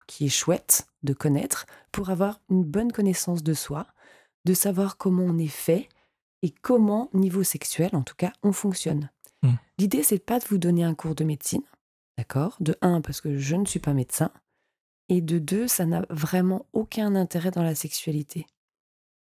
qui 0.06 0.26
est 0.26 0.30
chouette 0.30 0.87
de 1.02 1.14
connaître 1.14 1.66
pour 1.90 2.11
avoir 2.11 2.40
une 2.50 2.64
bonne 2.64 2.92
connaissance 2.92 3.42
de 3.42 3.54
soi, 3.54 3.87
de 4.45 4.54
savoir 4.54 4.99
comment 4.99 5.25
on 5.25 5.38
est 5.38 5.47
fait 5.47 5.88
et 6.42 6.50
comment, 6.50 7.10
niveau 7.12 7.42
sexuel 7.42 7.90
en 7.94 8.02
tout 8.02 8.14
cas, 8.14 8.32
on 8.42 8.52
fonctionne. 8.52 9.10
Mmh. 9.42 9.52
L'idée, 9.78 10.02
c'est 10.02 10.18
pas 10.18 10.38
de 10.38 10.44
vous 10.44 10.58
donner 10.58 10.84
un 10.84 10.94
cours 10.94 11.14
de 11.14 11.24
médecine, 11.24 11.62
d'accord? 12.18 12.56
De 12.60 12.76
un, 12.82 13.00
parce 13.00 13.20
que 13.20 13.38
je 13.38 13.56
ne 13.56 13.66
suis 13.66 13.80
pas 13.80 13.94
médecin, 13.94 14.30
et 15.08 15.20
de 15.20 15.38
deux, 15.38 15.68
ça 15.68 15.86
n'a 15.86 16.04
vraiment 16.10 16.66
aucun 16.72 17.14
intérêt 17.14 17.50
dans 17.50 17.62
la 17.62 17.74
sexualité. 17.74 18.46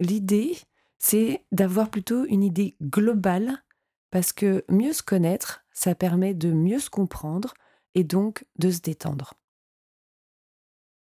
L'idée, 0.00 0.56
c'est 0.98 1.44
d'avoir 1.52 1.90
plutôt 1.90 2.24
une 2.26 2.42
idée 2.42 2.76
globale, 2.82 3.62
parce 4.10 4.32
que 4.32 4.64
mieux 4.68 4.92
se 4.92 5.02
connaître, 5.02 5.64
ça 5.72 5.94
permet 5.94 6.34
de 6.34 6.52
mieux 6.52 6.80
se 6.80 6.90
comprendre 6.90 7.54
et 7.94 8.04
donc 8.04 8.44
de 8.58 8.70
se 8.70 8.80
détendre. 8.80 9.34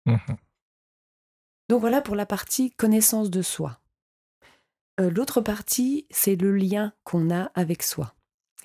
Mmh 0.06 0.16
donc 1.68 1.80
voilà 1.80 2.00
pour 2.00 2.16
la 2.16 2.24
partie 2.24 2.70
connaissance 2.70 3.30
de 3.30 3.42
soi. 3.42 3.78
Euh, 5.00 5.10
l'autre 5.10 5.40
partie, 5.40 6.06
c'est 6.10 6.36
le 6.36 6.52
lien 6.52 6.92
qu'on 7.04 7.30
a 7.30 7.50
avec 7.54 7.82
soi 7.82 8.14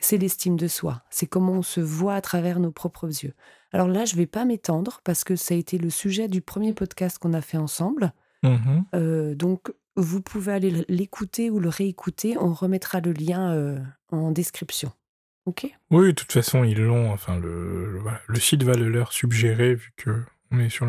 c'est 0.04 0.18
l'estime 0.18 0.58
de 0.58 0.68
soi, 0.68 1.02
c'est 1.10 1.28
comment 1.28 1.54
on 1.54 1.62
se 1.62 1.80
voit 1.80 2.16
à 2.16 2.22
travers 2.22 2.60
nos 2.60 2.72
propres 2.72 3.08
yeux. 3.08 3.34
Alors 3.72 3.88
là, 3.88 4.06
je 4.06 4.14
ne 4.14 4.20
vais 4.20 4.28
pas 4.28 4.46
m'étendre 4.46 5.02
parce 5.04 5.24
que 5.24 5.36
ça 5.36 5.56
a 5.56 5.58
été 5.58 5.78
le 5.78 5.90
sujet 5.90 6.28
du 6.28 6.42
premier 6.42 6.74
podcast 6.74 7.18
qu'on 7.18 7.34
a 7.34 7.42
fait 7.42 7.58
ensemble. 7.58 8.14
Mmh 8.44 8.82
euh, 8.94 9.36
donc, 9.36 9.74
vous 9.96 10.22
pouvez 10.22 10.54
aller 10.54 10.86
l'écouter 10.90 11.50
ou 11.50 11.60
le 11.60 11.70
réécouter. 11.70 12.38
On 12.38 12.54
remettra 12.54 13.00
le 13.00 13.14
lien 13.14 13.54
euh, 13.54 13.80
en 14.12 14.32
description. 14.32 14.92
Ok? 15.46 15.68
Oui, 15.92 16.08
de 16.08 16.12
toute 16.12 16.32
façon, 16.32 16.64
ils 16.64 16.82
l'ont. 16.82 17.12
Enfin, 17.12 17.40
le, 17.40 18.02
le, 18.28 18.40
site 18.40 18.64
va 18.64 18.74
le 18.74 18.90
leur 18.90 19.14
suggérer 19.14 19.76
vu 19.76 19.94
qu'on 20.04 20.60
est 20.60 20.70
sur 20.70 20.88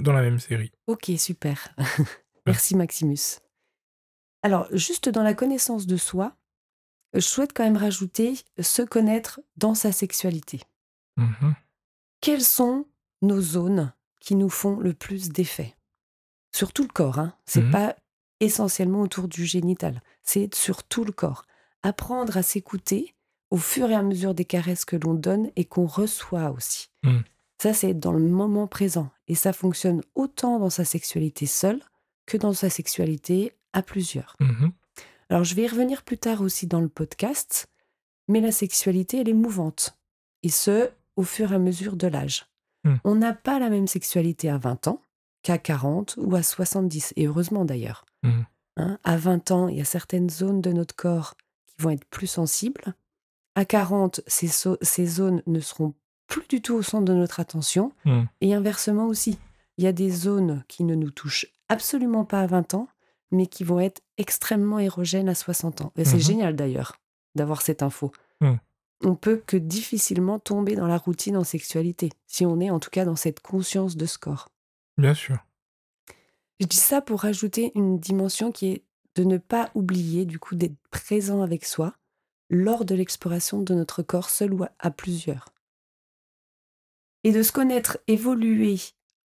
dans 0.00 0.12
la 0.12 0.22
même 0.22 0.38
série. 0.38 0.72
Ok, 0.86 1.10
super. 1.18 1.68
Merci 2.46 2.76
Maximus. 2.76 3.40
Alors, 4.46 4.68
juste 4.70 5.08
dans 5.08 5.24
la 5.24 5.34
connaissance 5.34 5.88
de 5.88 5.96
soi, 5.96 6.36
je 7.14 7.18
souhaite 7.18 7.52
quand 7.52 7.64
même 7.64 7.76
rajouter 7.76 8.38
se 8.60 8.82
connaître 8.82 9.40
dans 9.56 9.74
sa 9.74 9.90
sexualité. 9.90 10.60
Mmh 11.16 11.50
Quelles 12.20 12.44
sont 12.44 12.86
nos 13.22 13.40
zones 13.40 13.92
qui 14.20 14.36
nous 14.36 14.48
font 14.48 14.76
le 14.76 14.94
plus 14.94 15.30
d'effet? 15.30 15.74
Sur 16.54 16.72
tout 16.72 16.84
le 16.84 16.92
corps, 16.92 17.18
hein. 17.18 17.34
c'est 17.44 17.60
mmh 17.60 17.72
pas 17.72 17.96
essentiellement 18.38 19.00
autour 19.00 19.26
du 19.26 19.44
génital, 19.44 20.00
c'est 20.22 20.54
sur 20.54 20.84
tout 20.84 21.02
le 21.02 21.10
corps. 21.10 21.44
Apprendre 21.82 22.36
à 22.36 22.44
s'écouter 22.44 23.16
au 23.50 23.56
fur 23.56 23.90
et 23.90 23.96
à 23.96 24.02
mesure 24.02 24.32
des 24.32 24.44
caresses 24.44 24.84
que 24.84 24.94
l'on 24.94 25.14
donne 25.14 25.50
et 25.56 25.64
qu'on 25.64 25.86
reçoit 25.86 26.52
aussi. 26.52 26.88
Mmh. 27.02 27.18
Ça, 27.60 27.74
c'est 27.74 27.94
dans 27.94 28.12
le 28.12 28.20
moment 28.20 28.68
présent. 28.68 29.10
Et 29.26 29.34
ça 29.34 29.52
fonctionne 29.52 30.02
autant 30.14 30.60
dans 30.60 30.70
sa 30.70 30.84
sexualité 30.84 31.46
seule 31.46 31.82
que 32.26 32.36
dans 32.36 32.52
sa 32.52 32.70
sexualité 32.70 33.55
à 33.76 33.82
plusieurs. 33.82 34.36
Alors 35.28 35.44
je 35.44 35.54
vais 35.54 35.64
y 35.64 35.68
revenir 35.68 36.02
plus 36.02 36.16
tard 36.16 36.40
aussi 36.40 36.66
dans 36.66 36.80
le 36.80 36.88
podcast, 36.88 37.68
mais 38.26 38.40
la 38.40 38.50
sexualité, 38.50 39.20
elle 39.20 39.28
est 39.28 39.34
mouvante. 39.34 39.98
Et 40.42 40.48
ce, 40.48 40.90
au 41.16 41.22
fur 41.22 41.52
et 41.52 41.56
à 41.56 41.58
mesure 41.58 41.96
de 41.96 42.06
l'âge. 42.06 42.46
Hmm. 42.84 42.96
On 43.04 43.14
n'a 43.14 43.34
pas 43.34 43.58
la 43.58 43.68
même 43.68 43.86
sexualité 43.86 44.48
à 44.48 44.56
20 44.56 44.88
ans 44.88 45.02
qu'à 45.42 45.58
40 45.58 46.16
ou 46.18 46.34
à 46.34 46.42
70, 46.42 47.12
et 47.16 47.26
heureusement 47.26 47.66
d'ailleurs. 47.66 48.06
Hmm. 48.22 48.42
Hein, 48.78 48.98
à 49.04 49.16
20 49.18 49.50
ans, 49.50 49.68
il 49.68 49.76
y 49.76 49.80
a 49.80 49.84
certaines 49.84 50.30
zones 50.30 50.62
de 50.62 50.72
notre 50.72 50.96
corps 50.96 51.34
qui 51.66 51.74
vont 51.78 51.90
être 51.90 52.06
plus 52.06 52.26
sensibles. 52.26 52.94
À 53.56 53.66
40, 53.66 54.22
ces, 54.26 54.48
ces 54.80 55.06
zones 55.06 55.42
ne 55.46 55.60
seront 55.60 55.94
plus 56.28 56.46
du 56.48 56.62
tout 56.62 56.74
au 56.74 56.82
centre 56.82 57.04
de 57.04 57.14
notre 57.14 57.40
attention. 57.40 57.92
Hmm. 58.06 58.24
Et 58.40 58.54
inversement 58.54 59.06
aussi, 59.06 59.38
il 59.76 59.84
y 59.84 59.86
a 59.86 59.92
des 59.92 60.10
zones 60.10 60.64
qui 60.66 60.82
ne 60.84 60.94
nous 60.94 61.10
touchent 61.10 61.46
absolument 61.68 62.24
pas 62.24 62.40
à 62.40 62.46
20 62.46 62.72
ans 62.72 62.88
mais 63.30 63.46
qui 63.46 63.64
vont 63.64 63.80
être 63.80 64.02
extrêmement 64.18 64.78
érogènes 64.78 65.28
à 65.28 65.34
60 65.34 65.80
ans. 65.82 65.92
Et 65.96 66.04
c'est 66.04 66.16
mmh 66.16 66.20
génial 66.20 66.56
d'ailleurs 66.56 66.96
d'avoir 67.34 67.62
cette 67.62 67.82
info. 67.82 68.12
Mmh. 68.40 68.54
On 69.04 69.14
peut 69.14 69.42
que 69.46 69.56
difficilement 69.56 70.38
tomber 70.38 70.74
dans 70.74 70.86
la 70.86 70.96
routine 70.96 71.36
en 71.36 71.44
sexualité, 71.44 72.10
si 72.26 72.46
on 72.46 72.60
est 72.60 72.70
en 72.70 72.80
tout 72.80 72.90
cas 72.90 73.04
dans 73.04 73.16
cette 73.16 73.40
conscience 73.40 73.96
de 73.96 74.06
score. 74.06 74.48
Bien 74.96 75.14
sûr. 75.14 75.38
Je 76.60 76.66
dis 76.66 76.76
ça 76.76 77.02
pour 77.02 77.20
rajouter 77.20 77.72
une 77.74 77.98
dimension 77.98 78.50
qui 78.52 78.68
est 78.68 78.84
de 79.14 79.24
ne 79.24 79.36
pas 79.38 79.70
oublier 79.74 80.24
du 80.24 80.38
coup 80.38 80.54
d'être 80.54 80.76
présent 80.90 81.42
avec 81.42 81.64
soi 81.64 81.94
lors 82.48 82.84
de 82.84 82.94
l'exploration 82.94 83.60
de 83.60 83.74
notre 83.74 84.02
corps 84.02 84.30
seul 84.30 84.54
ou 84.54 84.64
à 84.78 84.90
plusieurs. 84.90 85.48
Et 87.24 87.32
de 87.32 87.42
se 87.42 87.52
connaître 87.52 87.98
évoluer 88.06 88.78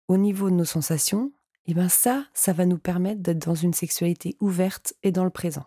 au 0.08 0.18
niveau 0.18 0.50
de 0.50 0.56
nos 0.56 0.66
sensations, 0.66 1.32
et 1.68 1.72
eh 1.72 1.74
bien 1.74 1.90
ça, 1.90 2.26
ça 2.34 2.54
va 2.54 2.66
nous 2.68 2.78
permettre 2.78 3.22
d'être 3.22 3.44
dans 3.48 3.56
une 3.56 3.74
sexualité 3.74 4.36
ouverte 4.40 4.94
et 5.02 5.12
dans 5.12 5.24
le 5.24 5.32
présent. 5.32 5.66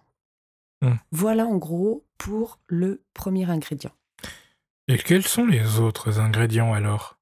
Mmh. 0.81 0.93
Voilà 1.11 1.45
en 1.45 1.57
gros 1.57 2.07
pour 2.19 2.61
le 2.69 3.03
premier 3.15 3.51
ingrédient. 3.51 3.91
Et 4.87 4.97
quels 4.97 5.27
sont 5.27 5.45
les 5.45 5.81
autres 5.81 6.21
ingrédients 6.21 6.73
alors? 6.73 7.19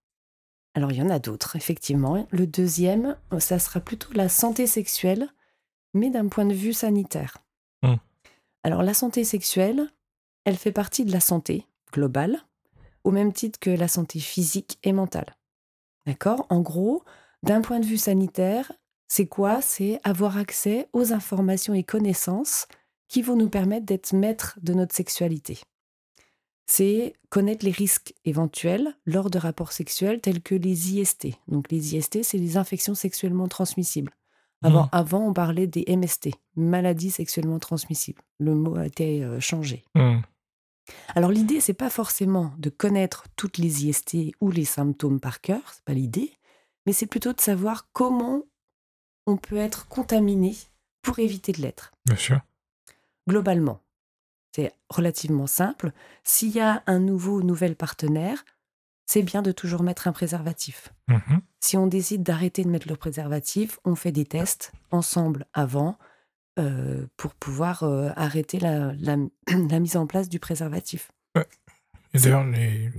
Alors 0.75 0.93
il 0.93 0.99
y 0.99 1.03
en 1.03 1.09
a 1.09 1.19
d'autres, 1.19 1.57
effectivement. 1.57 2.27
Le 2.31 2.47
deuxième, 2.47 3.17
ça 3.39 3.59
sera 3.59 3.81
plutôt 3.81 4.13
la 4.13 4.29
santé 4.29 4.67
sexuelle, 4.67 5.29
mais 5.95 6.11
d'un 6.11 6.29
point 6.29 6.45
de 6.45 6.53
vue 6.53 6.75
sanitaire. 6.75 7.39
Mmh. 7.83 7.95
Alors 8.63 8.83
la 8.83 8.93
santé 8.93 9.25
sexuelle, 9.25 9.91
elle 10.45 10.57
fait 10.57 10.73
partie 10.73 11.07
de 11.07 11.13
la 11.13 11.21
santé 11.21 11.67
globale, 11.95 12.43
au 13.05 13.11
même 13.11 13.33
titre 13.33 13.59
que 13.59 13.71
la 13.71 13.89
santé 13.89 14.21
physique 14.21 14.79
et 14.83 14.93
mentale. 14.93 15.35
D'accord? 16.05 16.47
En 16.51 16.61
gros, 16.61 17.05
d'un 17.47 17.61
point 17.61 17.79
de 17.79 17.87
vue 17.87 17.97
sanitaire, 17.97 18.73
c'est 19.07 19.27
quoi? 19.27 19.63
C'est 19.63 20.01
avoir 20.03 20.37
accès 20.37 20.89
aux 20.93 21.13
informations 21.13 21.75
et 21.75 21.85
connaissances 21.85 22.67
qui 23.09 23.23
vont 23.23 23.37
nous 23.37 23.49
permettre 23.49 23.87
d'être 23.87 24.13
maîtres 24.13 24.59
de 24.63 24.75
notre 24.75 24.95
sexualité. 24.95 25.61
C'est 26.67 27.15
connaître 27.31 27.65
les 27.65 27.71
risques 27.71 28.15
éventuels 28.25 28.97
lors 29.07 29.31
de 29.31 29.39
rapports 29.39 29.71
sexuels 29.71 30.21
tels 30.21 30.43
que 30.43 30.57
les 30.57 30.95
IST. 30.95 31.29
Donc 31.47 31.71
les 31.71 31.95
IST, 31.95 32.25
c'est 32.25 32.39
les 32.39 32.57
infections 32.57 32.97
sexuellement 32.97 33.47
transmissibles. 33.47 34.13
Avant, 34.63 34.85
mmh. 34.85 34.91
avant, 34.91 35.29
on 35.29 35.33
parlait 35.33 35.69
des 35.69 35.85
MST, 35.87 36.31
maladies 36.57 37.13
sexuellement 37.13 37.61
transmissibles. 37.61 38.23
Le 38.41 38.57
mot 38.57 38.75
a 38.75 38.87
été 38.87 39.23
euh, 39.23 39.39
changé. 39.39 39.85
Mmh. 39.95 40.17
Alors 41.15 41.31
l'idée, 41.31 41.61
c'est 41.61 41.75
pas 41.75 41.91
forcément 41.91 42.53
de 42.59 42.71
connaître 42.71 43.27
toutes 43.37 43.59
les 43.59 43.87
IST 43.87 44.17
ou 44.41 44.51
les 44.51 44.65
symptômes 44.65 45.21
par 45.21 45.41
cœur, 45.41 45.61
c'est 45.73 45.85
pas 45.85 45.93
l'idée, 45.93 46.33
mais 46.87 46.93
c'est 46.93 47.07
plutôt 47.07 47.33
de 47.33 47.41
savoir 47.41 47.89
comment 47.93 48.43
on 49.27 49.37
peut 49.37 49.57
être 49.57 49.89
contaminé 49.89 50.57
pour 51.03 51.19
éviter 51.19 51.53
de 51.53 51.61
l'être. 51.61 51.93
Bien 52.07 52.17
sûr. 52.17 52.41
Globalement, 53.29 53.81
c'est 54.55 54.73
relativement 54.89 55.47
simple. 55.47 55.93
S'il 56.23 56.51
y 56.51 56.61
a 56.61 56.83
un 56.87 57.01
nouveau 57.01 57.41
ou 57.41 57.43
nouvelle 57.43 57.77
partenaire, 57.77 58.45
c'est 59.05 59.23
bien 59.23 59.43
de 59.43 59.53
toujours 59.53 59.83
mettre 59.83 60.09
un 60.09 60.13
préservatif. 60.13 60.93
Mhm. 61.09 61.41
Si 61.61 61.77
on 61.77 61.87
décide 61.87 62.23
d'arrêter 62.23 62.65
de 62.65 62.69
mettre 62.69 62.89
le 62.89 62.97
préservatif, 62.97 63.79
on 63.85 63.95
fait 63.95 64.13
des 64.13 64.25
tests 64.25 64.73
ensemble 64.91 65.47
avant 65.53 65.99
euh, 66.59 67.07
pour 67.17 67.35
pouvoir 67.35 67.83
euh, 67.83 68.11
arrêter 68.17 68.59
la, 68.59 68.95
la, 68.95 69.17
la 69.71 69.81
mise 69.81 69.97
en 69.97 70.07
place 70.07 70.29
du 70.29 70.39
préservatif. 70.39 71.11
Et 72.15 72.19
d'ailleurs, 72.19 72.45
les, 72.45 72.91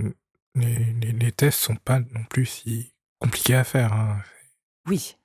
les, 0.55 0.93
les, 0.93 1.11
les 1.11 1.31
tests 1.31 1.59
sont 1.59 1.75
pas 1.75 1.99
non 1.99 2.23
plus 2.29 2.45
si 2.45 2.93
compliqués 3.19 3.55
à 3.55 3.63
faire. 3.63 3.93
hein. 3.93 4.21
Oui, 4.87 5.17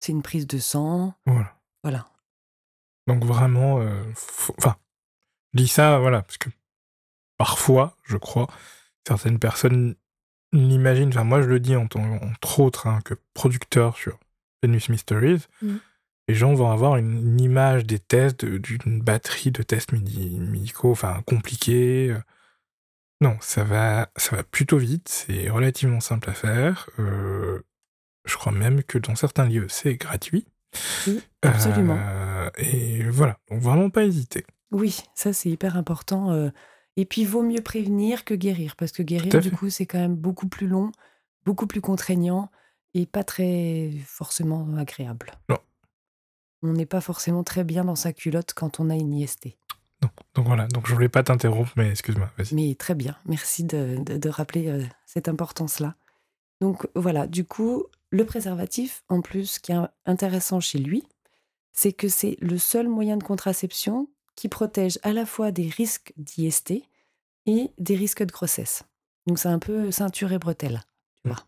c'est 0.00 0.12
une 0.12 0.22
prise 0.22 0.46
de 0.46 0.58
sang. 0.58 1.14
Voilà. 1.26 1.56
Voilà. 1.82 2.06
Donc 3.06 3.24
vraiment, 3.24 3.80
euh, 3.80 4.02
faut- 4.14 4.54
enfin, 4.58 4.76
je 5.54 5.62
dis 5.62 5.68
ça, 5.68 5.98
voilà, 5.98 6.22
parce 6.22 6.38
que 6.38 6.50
parfois, 7.38 7.96
je 8.04 8.16
crois, 8.16 8.46
certaines 9.06 9.38
personnes 9.38 9.94
l'imaginent, 10.52 11.08
enfin 11.10 11.24
moi 11.24 11.42
je 11.42 11.48
le 11.48 11.60
dis 11.60 11.76
en 11.76 11.86
tant, 11.86 12.02
entre 12.02 12.60
autres 12.60 12.86
hein, 12.86 13.00
que 13.04 13.14
producteur 13.34 13.96
sur 13.96 14.18
Venus 14.62 14.88
Mysteries, 14.88 15.46
Mm. 15.62 15.76
les 16.28 16.34
gens 16.34 16.54
vont 16.54 16.70
avoir 16.70 16.96
une, 16.96 17.12
une 17.16 17.40
image 17.40 17.84
des 17.86 17.98
tests, 17.98 18.44
d'une 18.44 19.00
batterie 19.00 19.50
de 19.52 19.62
tests 19.62 19.92
médicaux, 19.92 20.90
enfin 20.92 21.22
compliqués. 21.26 22.14
Non, 23.20 23.36
ça 23.40 23.64
va, 23.64 24.10
ça 24.16 24.36
va 24.36 24.42
plutôt 24.44 24.78
vite, 24.78 25.08
c'est 25.08 25.50
relativement 25.50 26.00
simple 26.00 26.30
à 26.30 26.34
faire. 26.34 26.88
euh, 26.98 27.60
je 28.24 28.36
crois 28.36 28.52
même 28.52 28.82
que 28.82 28.98
dans 28.98 29.14
certains 29.14 29.46
lieux, 29.46 29.66
c'est 29.68 29.96
gratuit. 29.96 30.46
Oui, 31.06 31.20
absolument. 31.42 31.98
Euh, 31.98 32.50
et 32.58 33.02
voilà, 33.10 33.38
donc 33.50 33.60
vraiment 33.60 33.90
pas 33.90 34.04
hésiter. 34.04 34.44
Oui, 34.70 35.02
ça 35.14 35.32
c'est 35.32 35.50
hyper 35.50 35.76
important. 35.76 36.32
euh. 36.32 36.50
Et 36.96 37.04
puis, 37.04 37.24
vaut 37.24 37.42
mieux 37.42 37.62
prévenir 37.62 38.24
que 38.24 38.34
guérir, 38.34 38.76
parce 38.76 38.92
que 38.92 39.02
guérir, 39.02 39.30
du 39.40 39.48
fait. 39.48 39.56
coup, 39.56 39.70
c'est 39.70 39.86
quand 39.86 39.98
même 39.98 40.16
beaucoup 40.16 40.48
plus 40.48 40.66
long, 40.66 40.90
beaucoup 41.44 41.66
plus 41.66 41.80
contraignant 41.80 42.50
et 42.94 43.06
pas 43.06 43.24
très 43.24 43.90
forcément 44.04 44.76
agréable. 44.76 45.30
Non. 45.48 45.58
On 46.62 46.72
n'est 46.72 46.86
pas 46.86 47.00
forcément 47.00 47.44
très 47.44 47.64
bien 47.64 47.84
dans 47.84 47.94
sa 47.94 48.12
culotte 48.12 48.52
quand 48.54 48.80
on 48.80 48.90
a 48.90 48.96
une 48.96 49.14
IST. 49.14 49.56
Donc 50.34 50.46
voilà, 50.46 50.66
donc 50.68 50.86
je 50.86 50.94
voulais 50.94 51.08
pas 51.08 51.22
t'interrompre, 51.24 51.72
mais 51.76 51.90
excuse-moi, 51.90 52.30
vas-y. 52.38 52.54
Mais 52.54 52.74
très 52.76 52.94
bien, 52.94 53.16
merci 53.24 53.64
de, 53.64 53.96
de- 54.04 54.16
de 54.16 54.28
rappeler 54.28 54.68
euh, 54.68 54.84
cette 55.06 55.28
importance-là. 55.28 55.96
Donc 56.60 56.86
voilà, 56.94 57.26
du 57.26 57.44
coup, 57.44 57.84
le 58.10 58.24
préservatif, 58.24 59.02
en 59.08 59.22
plus, 59.22 59.46
ce 59.46 59.60
qui 59.60 59.72
est 59.72 59.78
intéressant 60.06 60.60
chez 60.60 60.78
lui, 60.78 61.02
c'est 61.72 61.92
que 61.92 62.08
c'est 62.08 62.36
le 62.40 62.58
seul 62.58 62.88
moyen 62.88 63.16
de 63.16 63.24
contraception 63.24 64.08
qui 64.36 64.48
protège 64.48 64.98
à 65.02 65.12
la 65.12 65.26
fois 65.26 65.50
des 65.50 65.68
risques 65.68 66.12
d'IST 66.16 66.74
et 67.46 67.70
des 67.78 67.96
risques 67.96 68.22
de 68.24 68.30
grossesse. 68.32 68.84
Donc 69.26 69.38
c'est 69.38 69.48
un 69.48 69.58
peu 69.58 69.90
ceinture 69.90 70.32
et 70.32 70.38
bretelle, 70.38 70.82
tu 71.22 71.28
vois. 71.28 71.38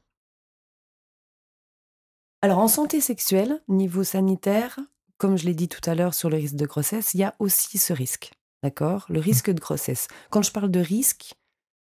Alors 2.40 2.58
en 2.58 2.68
santé 2.68 3.00
sexuelle, 3.00 3.62
niveau 3.68 4.02
sanitaire, 4.04 4.78
comme 5.18 5.36
je 5.38 5.44
l'ai 5.46 5.54
dit 5.54 5.68
tout 5.68 5.88
à 5.88 5.94
l'heure 5.94 6.14
sur 6.14 6.28
le 6.30 6.36
risque 6.36 6.56
de 6.56 6.66
grossesse, 6.66 7.14
il 7.14 7.20
y 7.20 7.24
a 7.24 7.34
aussi 7.38 7.78
ce 7.78 7.92
risque. 7.92 8.32
D'accord? 8.62 9.07
Le 9.09 9.21
risque 9.21 9.50
de 9.50 9.61
grossesse. 9.61 10.09
Quand 10.31 10.42
je 10.42 10.52
parle 10.52 10.71
de 10.71 10.81
risque, 10.81 11.35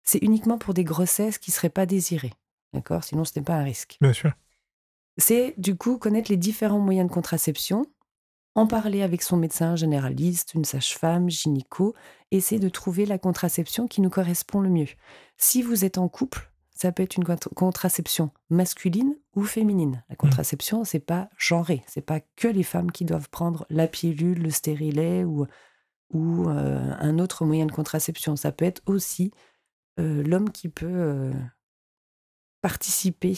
c'est 0.03 0.19
uniquement 0.19 0.57
pour 0.57 0.73
des 0.73 0.83
grossesses 0.83 1.37
qui 1.37 1.51
ne 1.51 1.53
seraient 1.55 1.69
pas 1.69 1.85
désirées. 1.85 2.33
D'accord? 2.73 3.03
Sinon, 3.03 3.25
ce 3.25 3.31
n'est 3.35 3.43
pas 3.43 3.55
un 3.55 3.63
risque. 3.63 3.97
Bien 4.01 4.13
sûr. 4.13 4.31
C'est 5.17 5.53
du 5.57 5.75
coup 5.75 5.97
connaître 5.97 6.31
les 6.31 6.37
différents 6.37 6.79
moyens 6.79 7.09
de 7.09 7.13
contraception, 7.13 7.85
en 8.55 8.67
parler 8.67 9.01
avec 9.01 9.21
son 9.21 9.37
médecin 9.37 9.75
généraliste, 9.75 10.53
une 10.53 10.65
sage-femme, 10.65 11.29
gynéco, 11.29 11.93
essayer 12.31 12.59
de 12.59 12.69
trouver 12.69 13.05
la 13.05 13.17
contraception 13.17 13.87
qui 13.87 14.01
nous 14.01 14.09
correspond 14.09 14.61
le 14.61 14.69
mieux. 14.69 14.87
Si 15.37 15.61
vous 15.61 15.85
êtes 15.85 15.97
en 15.97 16.07
couple, 16.07 16.51
ça 16.73 16.91
peut 16.93 17.03
être 17.03 17.17
une 17.17 17.25
cont- 17.25 17.53
contraception 17.53 18.31
masculine 18.49 19.15
ou 19.35 19.43
féminine. 19.43 20.03
La 20.09 20.15
contraception, 20.15 20.85
c'est 20.85 20.99
pas 20.99 21.29
genré, 21.37 21.83
c'est 21.87 22.01
pas 22.01 22.21
que 22.37 22.47
les 22.47 22.63
femmes 22.63 22.91
qui 22.91 23.03
doivent 23.03 23.29
prendre 23.29 23.65
la 23.69 23.87
pilule, 23.87 24.41
le 24.41 24.51
stérilet 24.51 25.25
ou 25.25 25.45
ou 26.11 26.47
un 26.49 27.19
autre 27.19 27.45
moyen 27.45 27.65
de 27.65 27.71
contraception. 27.71 28.35
Ça 28.35 28.51
peut 28.51 28.65
être 28.65 28.81
aussi 28.85 29.31
l'homme 29.97 30.49
qui 30.51 30.69
peut 30.69 31.31
participer 32.61 33.37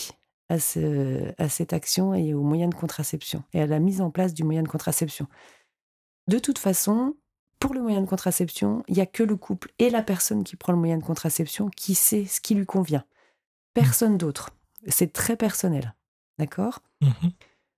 à, 0.50 0.60
ce- 0.60 1.34
à 1.38 1.50
cette 1.50 1.74
action 1.74 2.13
et 2.13 2.34
au 2.34 2.41
moyen 2.43 2.67
de 2.67 2.76
contraception 2.76 3.43
et 3.54 3.62
à 3.62 3.67
la 3.67 3.80
mise 3.80 4.02
en 4.02 4.12
place 4.12 4.34
du 4.34 4.43
moyen 4.43 4.63
de 4.63 4.67
contraception. 4.67 5.28
De 6.28 6.39
toute 6.39 6.58
façon, 6.60 7.15
pour 7.60 7.74
le 7.74 7.82
moyen 7.82 8.02
de 8.02 8.08
contraception, 8.08 8.84
il 8.88 8.96
n'y 8.96 9.02
a 9.02 9.06
que 9.06 9.24
le 9.24 9.36
couple 9.36 9.72
et 9.80 9.89
la 9.89 10.02
personne 10.02 10.43
qui 10.43 10.56
prend 10.56 10.74
le 10.74 10.80
moyen 10.80 10.98
de 10.98 11.04
contraception 11.04 11.69
qui 11.69 11.96
sait 11.96 12.26
ce 12.26 12.41
qui 12.41 12.56
lui 12.56 12.65
convient. 12.65 13.06
Personne 13.74 14.17
d'autre. 14.17 14.52
C'est 14.88 15.13
très 15.13 15.36
personnel. 15.36 15.96
D'accord? 16.39 16.80
Mhm. 17.02 17.32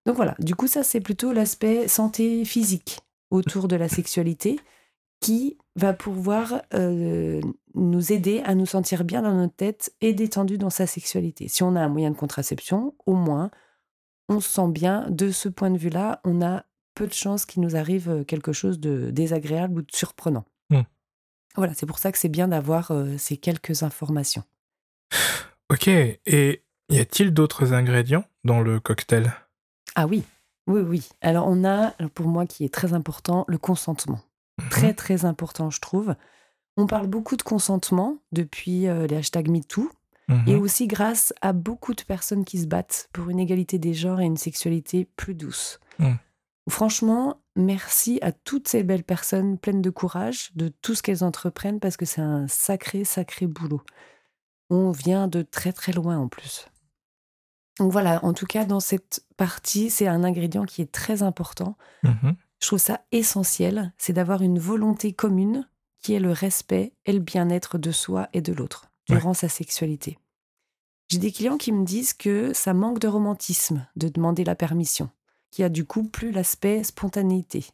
donc 0.05 0.15
voilà, 0.15 0.35
du 0.39 0.55
coup 0.55 0.67
ça 0.67 0.83
c'est 0.83 1.01
plutôt 1.01 1.33
l'aspect 1.33 1.87
santé 1.89 2.45
physique 2.45 2.99
autour 3.29 3.67
de 3.67 3.75
la 3.75 3.89
sexualité 3.89 4.57
qui 5.23 5.57
va 5.77 5.93
pouvoir 5.93 6.61
euh, 6.73 7.39
nous 7.75 8.11
aider 8.11 8.41
à 8.45 8.55
nous 8.55 8.65
sentir 8.65 9.05
bien 9.05 9.21
dans 9.21 9.33
notre 9.33 9.55
tête 9.55 9.95
et 10.01 10.13
détendu 10.13 10.57
dans 10.57 10.69
sa 10.69 10.85
sexualité. 10.85 11.47
Si 11.47 11.63
on 11.63 11.77
a 11.77 11.81
un 11.81 11.87
moyen 11.87 12.11
de 12.11 12.17
contraception, 12.17 12.93
au 13.05 13.13
moins 13.13 13.49
on 14.27 14.41
se 14.41 14.49
sent 14.49 14.67
bien. 14.67 15.09
De 15.09 15.31
ce 15.31 15.47
point 15.47 15.71
de 15.71 15.77
vue-là, 15.77 16.19
on 16.25 16.41
a 16.41 16.65
peu 16.93 17.07
de 17.07 17.13
chances 17.13 17.45
qu'il 17.45 17.63
nous 17.63 17.77
arrive 17.77 18.09
euh, 18.09 18.23
quelque 18.25 18.51
chose 18.51 18.81
de 18.81 19.11
désagréable 19.11 19.79
ou 19.79 19.81
de 19.81 19.91
surprenant. 19.95 20.43
Mm. 20.69 20.81
Voilà, 21.55 21.73
c'est 21.73 21.85
pour 21.85 21.99
ça 21.99 22.11
que 22.11 22.17
c'est 22.17 22.29
bien 22.29 22.49
d'avoir 22.49 22.91
euh, 22.91 23.17
ces 23.17 23.37
quelques 23.37 23.81
informations. 23.81 24.43
Ok, 25.71 25.87
et 25.87 26.63
y 26.89 26.99
a-t-il 26.99 27.33
d'autres 27.33 27.71
ingrédients 27.71 28.25
dans 28.43 28.59
le 28.59 28.81
cocktail? 28.81 29.33
Ah 29.95 30.05
oui, 30.05 30.23
oui, 30.67 30.81
oui. 30.81 31.07
Alors 31.21 31.47
on 31.47 31.63
a, 31.63 31.91
pour 32.13 32.27
moi 32.27 32.45
qui 32.45 32.65
est 32.65 32.73
très 32.73 32.93
important, 32.93 33.45
le 33.47 33.57
consentement. 33.57 34.19
Mhm. 34.61 34.69
Très, 34.69 34.93
très 34.93 35.25
important, 35.25 35.69
je 35.69 35.79
trouve. 35.79 36.15
On 36.77 36.87
parle 36.87 37.07
beaucoup 37.07 37.35
de 37.37 37.43
consentement 37.43 38.17
depuis 38.31 38.87
euh, 38.87 39.07
les 39.07 39.17
hashtags 39.17 39.49
MeToo 39.49 39.89
Mhm. 40.29 40.43
et 40.47 40.55
aussi 40.55 40.87
grâce 40.87 41.33
à 41.41 41.51
beaucoup 41.51 41.93
de 41.93 42.01
personnes 42.03 42.45
qui 42.45 42.57
se 42.57 42.65
battent 42.65 43.09
pour 43.11 43.29
une 43.29 43.39
égalité 43.39 43.77
des 43.77 43.93
genres 43.93 44.21
et 44.21 44.25
une 44.25 44.37
sexualité 44.37 45.05
plus 45.17 45.35
douce. 45.35 45.79
Mm. 45.99 46.13
Franchement, 46.69 47.41
merci 47.57 48.19
à 48.21 48.31
toutes 48.31 48.69
ces 48.69 48.83
belles 48.83 49.03
personnes 49.03 49.57
pleines 49.57 49.81
de 49.81 49.89
courage, 49.89 50.51
de 50.55 50.69
tout 50.69 50.95
ce 50.95 51.03
qu'elles 51.03 51.25
entreprennent, 51.25 51.81
parce 51.81 51.97
que 51.97 52.05
c'est 52.05 52.21
un 52.21 52.47
sacré, 52.47 53.03
sacré 53.03 53.47
boulot. 53.47 53.81
On 54.69 54.91
vient 54.91 55.27
de 55.27 55.41
très, 55.41 55.73
très 55.73 55.91
loin 55.91 56.17
en 56.17 56.29
plus. 56.29 56.67
Donc 57.79 57.91
voilà, 57.91 58.23
en 58.23 58.33
tout 58.33 58.45
cas, 58.45 58.63
dans 58.63 58.79
cette 58.79 59.25
partie, 59.35 59.89
c'est 59.89 60.07
un 60.07 60.23
ingrédient 60.23 60.63
qui 60.63 60.81
est 60.81 60.91
très 60.91 61.21
important. 61.21 61.75
Mhm. 62.03 62.35
Je 62.63 62.67
trouve 62.69 62.79
ça 62.79 63.01
essentiel, 63.11 63.91
c'est 63.97 64.13
d'avoir 64.13 64.41
une 64.41 64.57
volonté 64.57 65.11
commune 65.11 65.67
qui 66.01 66.13
est 66.13 66.19
le 66.21 66.31
respect 66.31 66.93
et 67.05 67.11
le 67.11 67.19
bien-être 67.19 67.77
de 67.77 67.91
soi 67.91 68.29
et 68.31 68.39
de 68.39 68.53
l'autre 68.53 68.85
durant 69.09 69.33
sa 69.33 69.49
sexualité. 69.49 70.17
J'ai 71.09 71.17
des 71.17 71.33
clients 71.33 71.57
qui 71.57 71.73
me 71.73 71.83
disent 71.83 72.13
que 72.13 72.53
ça 72.53 72.73
manque 72.73 72.99
de 72.99 73.09
romantisme 73.09 73.85
de 73.97 74.07
demander 74.07 74.45
la 74.45 74.55
permission, 74.55 75.09
qu'il 75.51 75.63
y 75.63 75.65
a 75.65 75.69
du 75.69 75.83
coup 75.83 76.05
plus 76.05 76.31
l'aspect 76.31 76.85
spontanéité. 76.85 77.65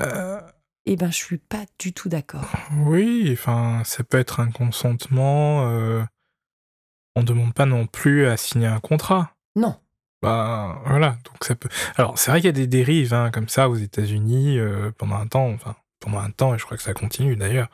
Euh, 0.00 0.40
Eh 0.84 0.96
ben, 0.96 1.12
je 1.12 1.16
suis 1.16 1.38
pas 1.38 1.64
du 1.78 1.92
tout 1.92 2.08
d'accord. 2.08 2.50
oui, 2.86 3.30
enfin, 3.32 3.82
ça 3.84 4.02
peut 4.02 4.18
être 4.18 4.40
un 4.40 4.50
consentement. 4.50 5.70
euh, 5.70 6.02
on 7.14 7.22
demande 7.22 7.54
pas 7.54 7.66
non 7.66 7.86
plus 7.86 8.26
à 8.26 8.36
signer 8.36 8.66
un 8.66 8.80
contrat. 8.80 9.36
Non, 9.54 9.78
Bah 10.22 10.82
voilà, 10.86 11.10
donc 11.24 11.44
ça 11.44 11.54
peut. 11.54 11.68
Alors 11.96 12.18
c'est 12.18 12.30
vrai 12.30 12.40
qu'il 12.40 12.46
y 12.46 12.48
a 12.48 12.52
des 12.52 12.66
dérives 12.66 13.14
hein, 13.14 13.30
comme 13.30 13.48
ça 13.48 13.68
aux 13.68 13.76
États-Unis 13.76 14.58
euh, 14.58 14.90
pendant 14.98 15.16
un 15.16 15.26
temps, 15.28 15.48
enfin 15.50 15.76
pendant 16.00 16.18
un 16.18 16.30
temps 16.30 16.54
et 16.54 16.58
je 16.58 16.64
crois 16.64 16.76
que 16.76 16.82
ça 16.82 16.92
continue 16.94 17.36
d'ailleurs. 17.36 17.68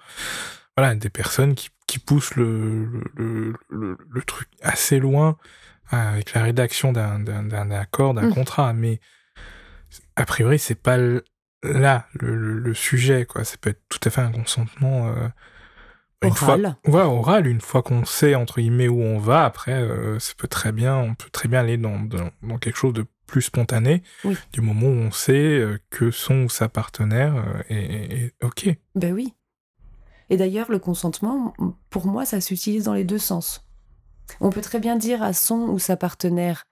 Voilà, 0.76 0.94
des 0.94 1.08
personnes 1.10 1.54
qui, 1.54 1.70
qui 1.86 1.98
poussent 1.98 2.34
le, 2.36 2.84
le, 2.86 3.02
le, 3.14 3.56
le- 3.70 3.98
le 4.10 4.22
truc 4.22 4.48
assez 4.62 4.98
loin 4.98 5.36
euh, 5.92 5.96
avec 6.12 6.34
la 6.34 6.42
rédaction 6.42 6.92
d'un 6.92 7.18
d'un- 7.20 7.44
d'un 7.44 7.70
accord, 7.70 8.12
d'un 8.12 8.26
Mm. 8.28 8.34
contrat, 8.34 8.72
mais 8.74 9.00
a 10.16 10.24
priori 10.26 10.58
c'est 10.58 10.74
pas 10.74 10.96
l- 10.96 11.22
là 11.62 12.06
le, 12.14 12.34
le- 12.36 12.58
le 12.58 12.74
sujet 12.74 13.24
quoi. 13.24 13.44
Ça 13.44 13.56
peut 13.60 13.70
être 13.70 13.82
tout 13.88 14.00
à 14.04 14.10
fait 14.10 14.20
un 14.20 14.32
consentement. 14.32 15.08
euh, 15.08 15.28
une 16.22 16.32
fois- 16.34 16.48
oral. 16.54 16.76
Ouais, 16.86 17.02
oral, 17.02 17.46
une 17.46 17.60
fois 17.60 17.82
qu'on 17.82 18.04
sait 18.04 18.34
entre 18.34 18.60
guillemets 18.60 18.88
où 18.88 19.00
on 19.02 19.18
va, 19.18 19.44
après, 19.44 19.72
euh, 19.74 20.18
ça 20.18 20.32
peut 20.36 20.48
très 20.48 20.72
bien, 20.72 20.96
on 20.96 21.14
peut 21.14 21.30
très 21.30 21.48
bien 21.48 21.60
aller 21.60 21.76
dans, 21.76 22.00
dans, 22.00 22.30
dans 22.42 22.58
quelque 22.58 22.76
chose 22.76 22.92
de 22.94 23.04
plus 23.26 23.42
spontané, 23.42 24.02
Oui. 24.24 24.36
du 24.52 24.60
moment 24.60 24.86
où 24.86 24.90
on 25.06 25.10
sait 25.10 25.32
euh, 25.58 25.78
que 25.90 26.10
son 26.10 26.44
ou 26.44 26.48
sa 26.48 26.68
partenaire 26.68 27.34
euh, 27.36 27.62
est, 27.70 28.34
ok. 28.42 28.68
Ben 28.94 29.12
oui. 29.12 29.34
Et 30.30 30.36
d'ailleurs, 30.36 30.70
le 30.70 30.78
consentement, 30.78 31.52
pour 31.90 32.06
moi, 32.06 32.24
ça 32.24 32.40
s'utilise 32.40 32.84
dans 32.84 32.94
les 32.94 33.04
deux 33.04 33.18
sens. 33.18 33.64
On 34.40 34.50
peut 34.50 34.62
très 34.62 34.80
bien 34.80 34.96
dire 34.96 35.22
à 35.22 35.32
son 35.34 35.68
ou 35.68 35.78
sa 35.78 35.96
partenaire 35.96 36.64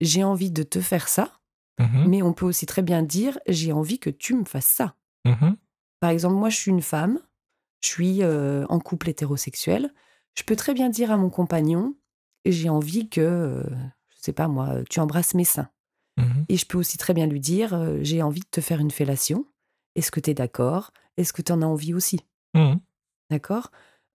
j'ai 0.00 0.24
envie 0.24 0.50
de 0.50 0.62
te 0.62 0.80
faire 0.80 1.08
ça, 1.08 1.30
Mhm, 1.78 2.08
mais 2.08 2.22
on 2.22 2.32
peut 2.32 2.46
aussi 2.46 2.64
très 2.66 2.80
bien 2.82 3.02
dire 3.02 3.38
j'ai 3.46 3.72
envie 3.72 3.98
que 3.98 4.08
tu 4.10 4.34
me 4.34 4.44
fasses 4.46 4.66
ça. 4.66 4.94
mhm, 5.26 5.56
Par 6.00 6.08
exemple, 6.10 6.36
moi, 6.36 6.48
je 6.48 6.56
suis 6.56 6.70
une 6.70 6.80
femme, 6.82 7.18
je 7.80 7.88
suis 7.88 8.22
euh, 8.22 8.66
en 8.68 8.78
couple 8.78 9.08
hétérosexuel. 9.10 9.92
Je 10.34 10.42
peux 10.42 10.56
très 10.56 10.74
bien 10.74 10.88
dire 10.88 11.10
à 11.10 11.16
mon 11.16 11.30
compagnon 11.30 11.94
j'ai 12.44 12.68
envie 12.68 13.08
que, 13.08 13.20
euh, 13.20 13.62
je 14.08 14.16
sais 14.20 14.32
pas 14.32 14.48
moi, 14.48 14.76
tu 14.88 15.00
embrasses 15.00 15.34
mes 15.34 15.44
seins. 15.44 15.68
Mmh 16.16 16.44
et 16.48 16.56
je 16.56 16.66
peux 16.66 16.78
aussi 16.78 16.98
très 16.98 17.14
bien 17.14 17.26
lui 17.26 17.40
dire, 17.40 17.74
euh, 17.74 17.98
j'ai 18.02 18.22
envie 18.22 18.40
de 18.40 18.48
te 18.50 18.60
faire 18.60 18.80
une 18.80 18.90
fellation. 18.90 19.46
Est-ce 19.94 20.10
que 20.10 20.20
tu 20.20 20.30
es 20.30 20.34
d'accord? 20.34 20.90
Est-ce 21.16 21.32
que 21.32 21.42
tu 21.42 21.52
en 21.52 21.62
as 21.62 21.66
envie 21.66 21.94
aussi? 21.94 22.20
Mmh 22.54 22.74
D'accord? 23.30 23.70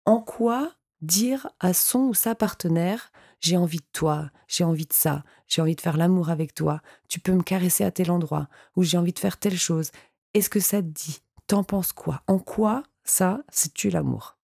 En 0.06 0.22
quoi 0.22 0.72
dire 1.02 1.50
à 1.60 1.74
son 1.74 2.00
ou 2.00 2.14
sa 2.14 2.36
partenaire, 2.36 3.12
j'ai 3.40 3.58
envie 3.58 3.80
de 3.80 3.88
toi, 3.92 4.30
j'ai 4.48 4.64
envie 4.64 4.86
de 4.86 4.94
ça, 4.94 5.24
j'ai 5.48 5.62
envie 5.62 5.76
de 5.76 5.82
faire 5.82 5.98
l'amour 5.98 6.30
avec 6.30 6.54
toi, 6.54 6.82
tu 7.10 7.20
peux 7.20 7.34
me 7.34 7.44
caresser 7.44 7.84
à 7.84 7.92
tel 7.92 8.12
endroit, 8.12 8.48
ou 8.76 8.84
j'ai 8.84 8.98
envie 8.98 9.14
de 9.14 9.20
faire 9.20 9.38
telle 9.38 9.58
chose. 9.58 9.92
Est-ce 10.34 10.50
que 10.50 10.60
ça 10.60 10.82
te 10.82 10.88
dit? 10.88 11.22
T'en 11.48 11.64
penses 11.64 11.92
quoi? 11.92 12.22
En 12.28 12.40
quoi 12.40 12.84
ça, 13.04 13.42
c'est-tu 13.50 13.90
l'amour. 13.90 14.38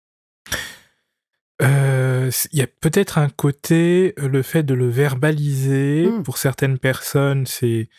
Euh, 1.61 2.29
il 2.53 2.59
y 2.59 2.61
a 2.61 2.67
peut-être 2.67 3.17
un 3.17 3.29
côté, 3.29 4.13
euh, 4.19 4.27
le 4.27 4.43
fait 4.43 4.63
de 4.63 4.73
le 4.73 4.87
verbaliser, 4.87 6.07
mmh. 6.07 6.23
pour 6.23 6.37
certaines 6.37 6.77
personnes, 6.77 7.45
c'est 7.45 7.89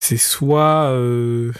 c'est 0.00 0.16
soit 0.16 0.90
euh, 0.90 1.52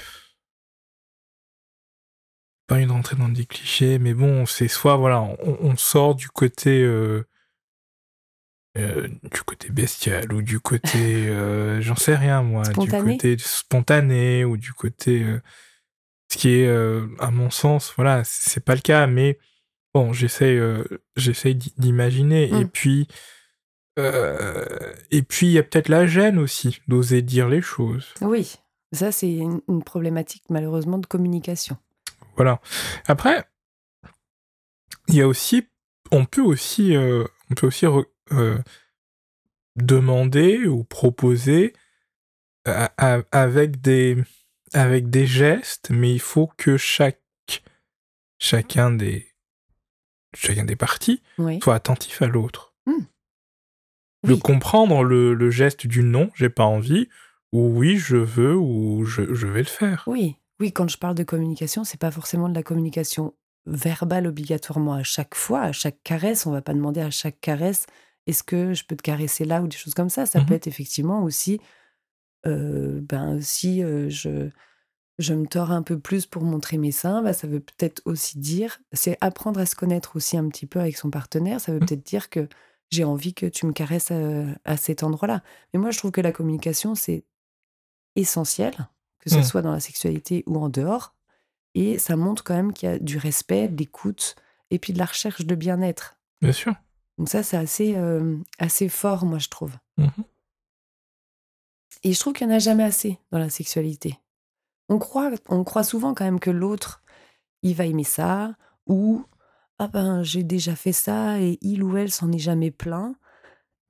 pas 2.67 2.81
une 2.81 2.91
rentrée 2.91 3.15
dans 3.15 3.29
des 3.29 3.47
clichés, 3.47 4.01
mais 4.01 4.15
bon, 4.15 4.47
c'est 4.47 4.67
soit 4.67 4.97
voilà, 4.97 5.23
on, 5.23 5.77
sort 5.77 6.17
du 6.17 6.29
côté 6.29 6.85
du 8.75 9.43
côté 9.47 9.71
bestial 9.71 10.33
ou 10.33 10.43
du 10.43 10.59
côté 10.59 11.29
j'en 11.81 11.95
sais 11.95 12.17
rien 12.17 12.43
moi, 12.43 12.65
du 12.65 12.91
côté 12.91 13.37
spontané 13.39 14.45
ou 14.45 14.57
du 14.57 14.73
côté 14.73 15.25
ce 16.33 16.39
qui 16.39 16.51
est 16.51 16.69
à 17.19 17.31
mon 17.31 17.51
sens, 17.51 17.93
voilà, 17.97 18.23
c'est 18.25 18.65
pas 18.65 18.75
le 18.75 18.81
cas, 18.81 19.07
mais 19.07 19.39
Bon, 19.95 20.13
j'essaie, 20.13 20.57
euh, 20.57 20.85
d'imaginer. 21.77 22.49
Et 22.49 22.65
mmh. 22.65 22.69
puis, 22.69 23.09
euh, 23.99 24.95
et 25.11 25.23
puis 25.23 25.49
il 25.49 25.53
y 25.53 25.59
a 25.59 25.63
peut-être 25.63 25.89
la 25.89 26.07
gêne 26.07 26.39
aussi 26.39 26.81
d'oser 26.89 27.21
dire 27.21 27.49
les 27.49 27.61
choses. 27.61 28.15
Oui, 28.23 28.55
ça 28.93 29.13
c'est 29.13 29.31
une, 29.31 29.83
problématique 29.85 30.45
malheureusement 30.49 30.99
de 30.99 31.07
communication. 31.07 31.77
Voilà. 32.37 32.61
Après, 33.07 33.45
il 35.09 35.17
y 35.17 35.21
a 35.21 35.29
aussi, 35.29 35.69
on 36.11 36.25
peut 36.25 36.41
aussi, 36.41 36.97
euh, 36.97 37.25
on 37.51 37.55
peut 37.55 37.67
aussi 37.67 37.85
demander 39.77 40.67
ou 40.67 40.85
proposer 40.85 41.75
avec 42.65 43.81
des 43.83 44.17
avec 44.73 45.11
des 45.11 45.27
gestes, 45.27 45.91
mais 45.91 46.13
il 46.13 46.21
faut 46.21 46.51
que 46.57 46.77
chaque 46.77 47.19
chacun 48.39 48.91
des 48.91 49.29
chacun 50.35 50.65
des 50.65 50.77
parties 50.77 51.23
soit 51.63 51.75
attentif 51.75 52.23
à 52.23 52.27
l'autre. 52.27 52.75
Hmm. 52.87 53.05
De 54.25 54.35
comprendre 54.35 55.03
le, 55.03 55.51
geste 55.51 55.87
du 55.87 56.03
non, 56.03 56.31
j'ai 56.35 56.49
pas 56.49 56.65
envie, 56.65 57.09
ou 57.53 57.69
oui, 57.77 57.99
je 57.99 58.17
veux, 58.17 58.57
ou 58.57 59.05
je, 59.05 59.23
vais 59.23 59.61
le 59.61 59.65
faire. 59.65 60.05
Oui, 60.07 60.37
oui, 60.61 60.73
quand 60.73 60.89
je 60.89 60.97
parle 60.97 61.17
de 61.17 61.25
communication, 61.25 61.85
c'est 61.85 62.01
pas 62.01 62.11
forcément 62.11 62.49
de 62.49 62.55
la 62.55 62.63
communication 62.63 63.35
verbale 63.67 64.27
obligatoirement 64.27 64.95
à 64.95 65.03
chaque 65.03 65.35
fois, 65.35 65.63
à 65.63 65.73
chaque 65.73 66.03
caresse. 66.05 66.47
On 66.47 66.53
va 66.53 66.63
pas 66.63 66.73
demander 66.73 67.01
à 67.01 67.11
chaque 67.11 67.41
caresse 67.41 67.87
est-ce 68.27 68.45
que 68.45 68.75
je 68.75 68.85
peux 68.85 68.97
te 68.97 69.03
caresser 69.03 69.45
là 69.45 69.61
ou 69.61 69.67
des 69.67 69.77
choses 69.77 69.95
comme 69.95 70.09
ça. 70.09 70.27
Ça 70.27 70.41
peut 70.41 70.55
mmh 70.55 70.57
être 70.57 70.67
effectivement 70.69 71.25
aussi, 71.25 71.61
euh, 72.47 73.01
ben, 73.03 73.41
si 73.41 73.83
euh, 73.83 74.09
je 74.09 74.51
je 75.19 75.35
me 75.35 75.47
tords 75.47 75.71
un 75.71 75.83
peu 75.83 75.99
plus 75.99 76.27
pour 76.27 76.43
montrer 76.43 76.79
mes 76.79 76.91
seins, 76.91 77.23
bah, 77.23 77.33
ça 77.33 77.47
veut 77.47 77.61
peut-être 77.61 78.03
aussi 78.07 78.39
dire, 78.39 78.81
c'est 78.93 79.19
apprendre 79.21 79.61
à 79.61 79.67
se 79.67 79.77
connaître 79.77 80.17
aussi 80.17 80.37
un 80.37 80.49
petit 80.49 80.67
peu 80.67 80.81
avec 80.81 80.97
son 80.97 81.11
partenaire, 81.11 81.61
ça 81.61 81.71
veut 81.71 81.79
mmh. 81.79 81.87
peut-être 81.87 82.07
dire 82.07 82.31
que 82.31 82.49
j'ai 82.91 83.05
envie 83.05 83.35
que 83.35 83.47
tu 83.47 83.67
me 83.67 83.73
caresses 83.73 84.11
à, 84.11 84.77
cet 84.77 85.03
endroit-là. 85.03 85.43
Mais 85.73 85.79
moi, 85.79 85.91
je 85.91 85.99
trouve 85.99 86.11
que 86.11 86.21
la 86.21 86.33
communication, 86.33 86.95
c'est 86.95 87.25
essentiel, 88.17 88.75
que 89.21 89.31
ce 89.31 89.39
mmh. 89.39 89.45
soit 89.45 89.63
dans 89.63 89.73
la 89.73 89.81
sexualité 89.81 90.45
ou 90.47 90.57
en 90.57 90.71
dehors, 90.71 91.15
et 91.75 91.99
ça 91.99 92.17
montre 92.17 92.43
quand 92.43 92.55
même 92.55 92.73
qu'il 92.73 92.89
y 92.89 92.93
a 92.93 92.99
du 92.99 93.19
respect, 93.19 93.69
de 93.69 93.77
l'écoute, 93.77 94.35
et 94.71 94.79
puis 94.79 94.95
de 94.95 94.99
la 94.99 95.07
recherche 95.07 95.45
de 95.45 95.55
bien-être. 95.55 96.17
Bien 96.41 96.53
sûr. 96.53 96.75
Donc 97.19 97.29
ça, 97.29 97.43
c'est 97.43 97.59
assez, 97.59 97.97
assez 98.59 98.89
fort, 98.89 99.25
moi, 99.27 99.39
je 99.39 99.51
trouve. 99.51 99.73
Mmh 99.99 100.09
et 102.03 102.13
je 102.13 102.21
trouve 102.21 102.33
qu'il 102.33 102.47
n'y 102.47 102.53
en 102.53 102.57
a 102.57 102.61
jamais 102.61 102.85
assez 102.85 103.19
dans 103.31 103.39
la 103.39 103.51
sexualité. 103.51 104.19
On 104.89 104.99
croit, 104.99 105.31
on 105.49 105.65
croit 105.65 105.85
souvent 105.85 106.15
quand 106.15 106.25
même 106.25 106.41
que 106.41 106.51
l'autre, 106.51 107.03
il 107.63 107.75
va 107.75 107.87
aimer 107.87 108.05
ça, 108.05 108.55
ou 108.87 109.25
ah 109.79 109.89
ben 109.89 110.23
j'ai 110.23 110.43
déjà 110.43 110.77
fait 110.77 110.93
ça 110.93 111.41
et 111.41 111.59
il 111.61 111.83
ou 111.83 111.97
elle 111.97 112.11
s'en 112.11 112.31
est 112.33 112.39
jamais 112.39 112.71
plein. 112.71 113.15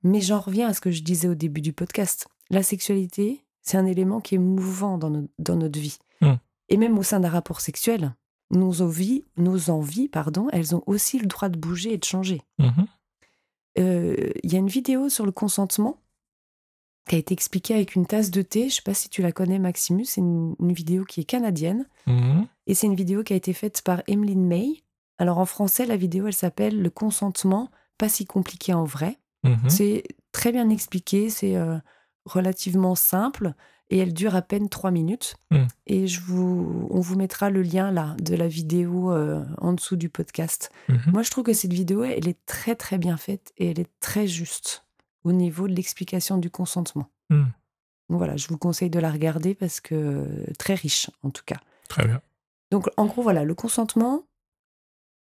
Mais 0.03 0.21
j'en 0.21 0.39
reviens 0.39 0.67
à 0.67 0.73
ce 0.73 0.81
que 0.81 0.91
je 0.91 1.01
disais 1.01 1.27
au 1.27 1.35
début 1.35 1.61
du 1.61 1.73
podcast. 1.73 2.27
La 2.49 2.63
sexualité, 2.63 3.45
c'est 3.61 3.77
un 3.77 3.85
élément 3.85 4.19
qui 4.19 4.35
est 4.35 4.39
mouvant 4.39 4.97
dans, 4.97 5.09
notre 5.09 5.79
vie. 5.79 5.97
Mmh. 6.21 6.33
Et 6.69 6.77
même 6.77 6.97
au 6.97 7.03
sein 7.03 7.19
d'un 7.19 7.29
rapport 7.29 7.61
sexuel, 7.61 8.13
nos 8.51 8.81
envies, 8.81 9.23
nos 9.37 9.69
envies, 9.69 10.09
pardon, 10.09 10.47
elles 10.51 10.75
ont 10.75 10.83
aussi 10.85 11.19
le 11.19 11.27
droit 11.27 11.49
de 11.49 11.57
bouger 11.57 11.93
et 11.93 11.97
de 11.97 12.03
changer. 12.03 12.41
Mmh 12.59 12.83
euh, 13.79 14.29
il 14.43 14.53
y 14.53 14.55
a 14.55 14.59
une 14.59 14.67
vidéo 14.67 15.09
sur 15.09 15.25
le 15.25 15.31
consentement 15.31 15.97
qui 17.07 17.15
a 17.15 17.17
été 17.17 17.33
expliqué 17.33 17.73
avec 17.73 17.95
une 17.95 18.05
tasse 18.05 18.31
de 18.31 18.41
thé. 18.41 18.61
Je 18.61 18.65
ne 18.65 18.71
sais 18.71 18.81
pas 18.81 18.93
si 18.93 19.09
tu 19.09 19.21
la 19.21 19.31
connais, 19.31 19.59
Maximus. 19.59 20.05
C'est 20.05 20.21
une, 20.21 20.55
vidéo 20.59 21.03
qui 21.03 21.21
est 21.21 21.25
canadienne. 21.25 21.85
Mhm. 22.07 22.47
Et 22.67 22.75
c'est 22.75 22.87
une 22.87 22.95
vidéo 22.95 23.23
qui 23.23 23.33
a 23.33 23.35
été 23.35 23.53
faite 23.53 23.81
par 23.81 24.01
Emeline 24.07 24.45
May. 24.45 24.83
Alors 25.17 25.37
en 25.37 25.45
français, 25.45 25.85
la 25.85 25.97
vidéo, 25.97 26.27
elle 26.27 26.33
s'appelle 26.33 26.81
Le 26.81 26.89
consentement, 26.89 27.69
pas 27.97 28.09
si 28.09 28.25
compliqué 28.25 28.73
en 28.73 28.85
vrai. 28.85 29.19
Mhm. 29.43 29.69
C'est 29.69 30.03
très 30.31 30.51
bien 30.51 30.69
expliqué, 30.69 31.29
c'est 31.29 31.57
euh, 31.57 31.77
relativement 32.25 32.95
simple 32.95 33.53
et 33.89 33.97
elle 33.97 34.13
dure 34.13 34.35
à 34.35 34.41
peine 34.41 34.69
trois 34.69 34.91
minutes. 34.91 35.35
Mhm. 35.51 35.67
Et 35.87 36.07
je 36.07 36.21
vous, 36.21 36.87
on 36.89 37.01
vous 37.01 37.17
mettra 37.17 37.49
le 37.49 37.61
lien 37.61 37.91
là 37.91 38.15
de 38.19 38.35
la 38.35 38.47
vidéo 38.47 39.11
euh, 39.11 39.43
en 39.57 39.73
dessous 39.73 39.97
du 39.97 40.07
podcast. 40.07 40.71
Moi, 41.07 41.21
je 41.21 41.31
trouve 41.31 41.43
que 41.43 41.53
cette 41.53 41.73
vidéo, 41.73 42.03
elle 42.03 42.29
est 42.29 42.45
très 42.45 42.75
très 42.75 42.97
bien 42.97 43.17
faite 43.17 43.51
et 43.57 43.71
elle 43.71 43.79
est 43.79 43.91
très 43.99 44.25
juste 44.25 44.82
au 45.23 45.31
niveau 45.31 45.67
de 45.67 45.73
l'explication 45.73 46.37
du 46.37 46.49
consentement. 46.49 47.09
Hmm. 47.29 47.45
voilà, 48.09 48.37
je 48.37 48.47
vous 48.47 48.57
conseille 48.57 48.89
de 48.89 48.99
la 48.99 49.11
regarder 49.11 49.55
parce 49.55 49.79
que 49.79 50.27
très 50.59 50.75
riche 50.75 51.09
en 51.23 51.29
tout 51.29 51.43
cas. 51.45 51.57
Très 51.89 52.05
bien. 52.05 52.21
Donc 52.71 52.89
en 52.97 53.05
gros, 53.05 53.21
voilà, 53.21 53.43
le 53.43 53.55
consentement, 53.55 54.23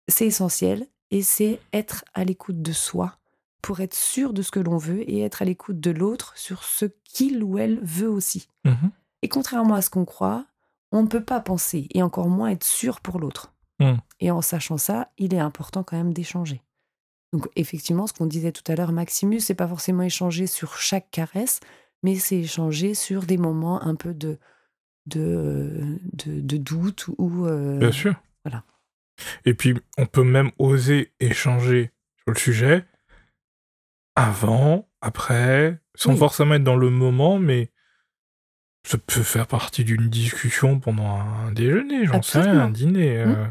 c'est 0.08 0.26
essentiel 0.26 0.86
et 1.10 1.22
c'est 1.22 1.60
être 1.72 2.04
à 2.14 2.24
l'écoute 2.24 2.62
de 2.62 2.72
soi 2.72 3.18
pour 3.62 3.80
être 3.80 3.94
sûr 3.94 4.32
de 4.32 4.42
ce 4.42 4.50
que 4.50 4.60
l'on 4.60 4.76
veut 4.76 5.08
et 5.10 5.22
être 5.22 5.42
à 5.42 5.44
l'écoute 5.44 5.80
de 5.80 5.90
l'autre 5.90 6.32
sur 6.36 6.64
ce 6.64 6.86
qu'il 7.04 7.42
ou 7.42 7.58
elle 7.58 7.80
veut 7.80 8.08
aussi. 8.08 8.48
Mhm. 8.64 8.90
Et 9.22 9.28
contrairement 9.28 9.74
à 9.74 9.82
ce 9.82 9.90
qu'on 9.90 10.04
croit, 10.04 10.46
on 10.92 11.02
ne 11.02 11.08
peut 11.08 11.24
pas 11.24 11.40
penser 11.40 11.88
et 11.92 12.02
encore 12.02 12.28
moins 12.28 12.50
être 12.50 12.64
sûr 12.64 13.00
pour 13.00 13.18
l'autre. 13.18 13.52
Hmm. 13.80 13.96
Et 14.20 14.30
en 14.30 14.40
sachant 14.40 14.78
ça, 14.78 15.10
il 15.18 15.34
est 15.34 15.38
important 15.38 15.82
quand 15.82 15.96
même 15.96 16.14
d'échanger. 16.14 16.62
Donc 17.36 17.50
effectivement, 17.54 18.06
ce 18.06 18.14
qu'on 18.14 18.24
disait 18.24 18.50
tout 18.50 18.62
à 18.72 18.74
l'heure, 18.74 18.92
Maximus, 18.92 19.40
c'est 19.40 19.54
pas 19.54 19.68
forcément 19.68 20.02
échanger 20.02 20.46
sur 20.46 20.78
chaque 20.78 21.10
caresse, 21.10 21.60
mais 22.02 22.14
c'est 22.14 22.38
échanger 22.38 22.94
sur 22.94 23.24
des 23.24 23.36
moments 23.36 23.82
un 23.82 23.94
peu 23.94 24.14
de 24.14 24.38
de, 25.04 25.98
de, 26.14 26.56
doute 26.56 27.10
ou 27.18 27.44
euh, 27.44 27.78
bien 27.78 27.92
sûr. 27.92 28.14
Voilà. 28.42 28.64
Et 29.44 29.52
puis 29.52 29.74
on 29.98 30.06
peut 30.06 30.24
même 30.24 30.50
oser 30.58 31.12
échanger 31.20 31.90
sur 32.16 32.32
le 32.32 32.38
sujet 32.38 32.86
avant, 34.14 34.88
après, 35.02 35.78
sans 35.94 36.16
forcément 36.16 36.54
être 36.54 36.64
dans 36.64 36.74
le 36.76 36.88
moment, 36.88 37.38
mais 37.38 37.70
ça 38.82 38.96
peut 38.96 39.22
faire 39.22 39.46
partie 39.46 39.84
d'une 39.84 40.08
discussion 40.08 40.80
pendant 40.80 41.20
un 41.20 41.52
déjeuner, 41.52 42.06
j'en 42.06 42.22
sais 42.22 42.40
rien, 42.40 42.60
un 42.60 42.70
dîner. 42.70 43.26
Mmh. 43.26 43.28
Euh, 43.28 43.46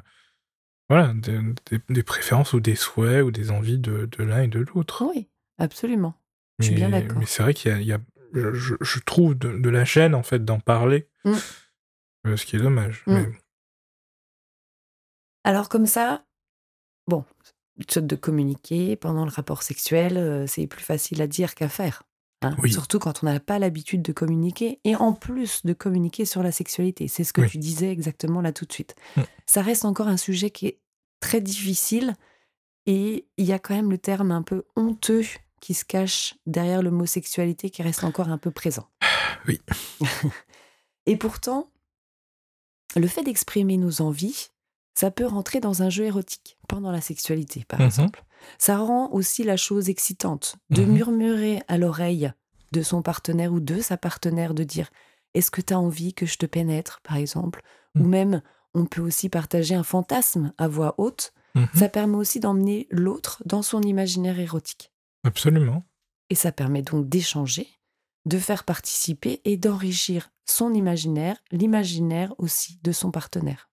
voilà, 0.89 1.13
des, 1.89 2.04
préférences 2.04 2.54
ou 2.54 2.60
des 2.60 2.76
souhaits 2.76 3.24
ou 3.24 3.32
des 3.32 3.52
envies 3.52 3.80
de, 3.80 4.08
l'un 4.19 4.43
et 4.43 4.48
de 4.48 4.60
l'autre. 4.60 5.04
Oui, 5.06 5.28
absolument. 5.58 6.13
je 6.60 6.65
suis 6.65 6.76
bien 6.76 6.89
d'accord. 6.89 7.17
Mais 7.17 7.26
c'est 7.26 7.41
vrai 7.41 7.54
qu'il 7.54 7.82
y 7.82 7.93
a, 7.93 8.00
je, 8.34 9.00
trouve 9.00 9.36
de, 9.36 9.69
la 9.69 9.86
chaîne 9.86 10.13
en 10.13 10.24
fait 10.24 10.45
d'en 10.45 10.60
parler, 10.60 11.08
mmh. 11.24 11.34
euh, 12.28 12.38
ce 12.38 12.45
qui 12.45 12.56
est 12.56 12.60
dommage. 12.60 13.04
Mmh. 13.08 13.24
Alors 15.43 15.69
comme 15.69 15.86
ça, 15.88 16.26
bon, 17.08 17.26
de 17.95 18.15
communiquer 18.15 18.95
pendant 18.95 19.26
le 19.26 19.32
rapport 19.32 19.63
sexuel, 19.63 20.17
euh, 20.17 20.48
c'est 20.48 20.67
plus 20.67 20.84
facile 20.84 21.21
à 21.21 21.28
dire 21.28 21.56
qu'à 21.56 21.69
faire. 21.69 22.04
Hein. 22.45 22.67
Surtout 22.69 22.99
quand 22.99 23.23
on 23.23 23.25
n'a 23.27 23.39
pas 23.39 23.60
l'habitude 23.60 24.01
de 24.01 24.12
communiquer 24.12 24.79
et 24.84 24.95
en 24.95 25.13
plus 25.13 25.65
de 25.65 25.73
communiquer 25.73 26.25
sur 26.25 26.43
la 26.43 26.51
sexualité. 26.51 27.08
C'est 27.08 27.23
ce 27.23 27.34
que 27.34 27.41
tu 27.41 27.58
disais 27.58 27.91
exactement 27.91 28.41
là 28.41 28.51
tout 28.51 28.65
de 28.65 28.73
suite. 28.73 28.95
Mmh. 29.15 29.21
Ça 29.45 29.62
reste 29.62 29.86
encore 29.86 30.08
un 30.08 30.17
sujet 30.17 30.49
qui 30.49 30.67
est 30.67 30.79
très 31.19 31.41
difficile 31.41 32.15
et 32.86 33.27
il 33.38 33.45
y 33.45 33.53
a 33.53 33.60
quand 33.60 33.75
même 33.75 33.91
le 33.91 33.97
terme 33.97 34.31
un 34.31 34.41
peu 34.41 34.63
honteux 34.75 35.23
qui 35.60 35.73
se 35.73 35.86
cache 35.86 36.36
derrière 36.45 36.81
l'homosexualité 36.81 37.69
qui 37.69 37.81
reste 37.81 38.03
encore 38.03 38.29
un 38.29 38.38
peu 38.38 38.51
présent. 38.51 38.88
Oui. 39.47 39.60
et 41.05 41.17
pourtant, 41.17 41.71
le 42.95 43.08
fait 43.08 43.23
d'exprimer 43.23 43.77
nos 43.77 44.01
envies, 44.01 44.49
ça 44.93 45.12
peut 45.12 45.25
rentrer 45.25 45.60
dans 45.60 45.81
un 45.81 45.89
jeu 45.89 46.05
érotique 46.05 46.58
pendant 46.67 46.91
la 46.91 47.01
sexualité, 47.01 47.65
par 47.67 47.79
mmh 47.79 47.86
exemple. 47.86 48.24
Ça 48.58 48.77
rend 48.77 49.10
aussi 49.12 49.43
la 49.43 49.58
chose 49.58 49.89
excitante 49.89 50.55
de 50.69 50.84
Mhm. 50.86 50.91
murmurer 50.93 51.62
à 51.67 51.77
l'oreille 51.77 52.31
de 52.71 52.81
son 52.81 53.01
partenaire 53.01 53.53
ou 53.53 53.60
de 53.60 53.79
sa 53.81 53.97
partenaire, 53.97 54.53
de 54.53 54.63
dire 54.63 54.89
Est-ce 55.34 55.51
que 55.51 55.60
tu 55.62 55.73
as 55.73 55.79
envie 55.79 56.13
que 56.13 56.25
je 56.25 56.38
te 56.38 56.45
pénètre, 56.45 57.01
par 57.03 57.17
exemple? 57.17 57.62
Ou 57.95 58.03
Mhm. 58.03 58.10
même, 58.10 58.41
on 58.73 58.86
peut 58.86 59.01
aussi 59.01 59.27
partager 59.29 59.75
un 59.75 59.84
fantasme 59.84 60.53
à 60.58 60.67
voix 60.69 60.95
haute. 60.97 61.34
Mhm. 61.55 61.67
Ça 61.73 61.89
permet 61.89 62.15
aussi 62.17 62.39
d'emmener 62.39 62.88
l'autre 62.89 63.41
dans 63.45 63.62
son 63.62 63.81
imaginaire 63.81 64.39
érotique. 64.39 64.91
Absolument. 65.25 65.84
Et 66.29 66.36
ça 66.36 66.51
permet 66.53 66.81
donc 66.84 67.08
d'échanger, 67.10 67.67
de 68.25 68.39
faire 68.39 68.63
participer 68.63 69.41
et 69.43 69.58
d'enrichir 69.58 70.31
son 70.45 70.73
imaginaire, 70.73 71.38
l'imaginaire 71.51 72.34
aussi 72.38 72.79
de 72.84 72.91
son 72.93 73.12
partenaire. 73.12 73.69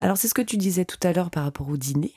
Alors 0.00 0.16
c'est 0.16 0.28
ce 0.28 0.34
que 0.34 0.42
tu 0.42 0.56
disais 0.56 0.84
tout 0.84 0.98
à 1.02 1.12
l'heure 1.12 1.30
par 1.30 1.44
rapport 1.44 1.68
au 1.68 1.76
dîner. 1.76 2.14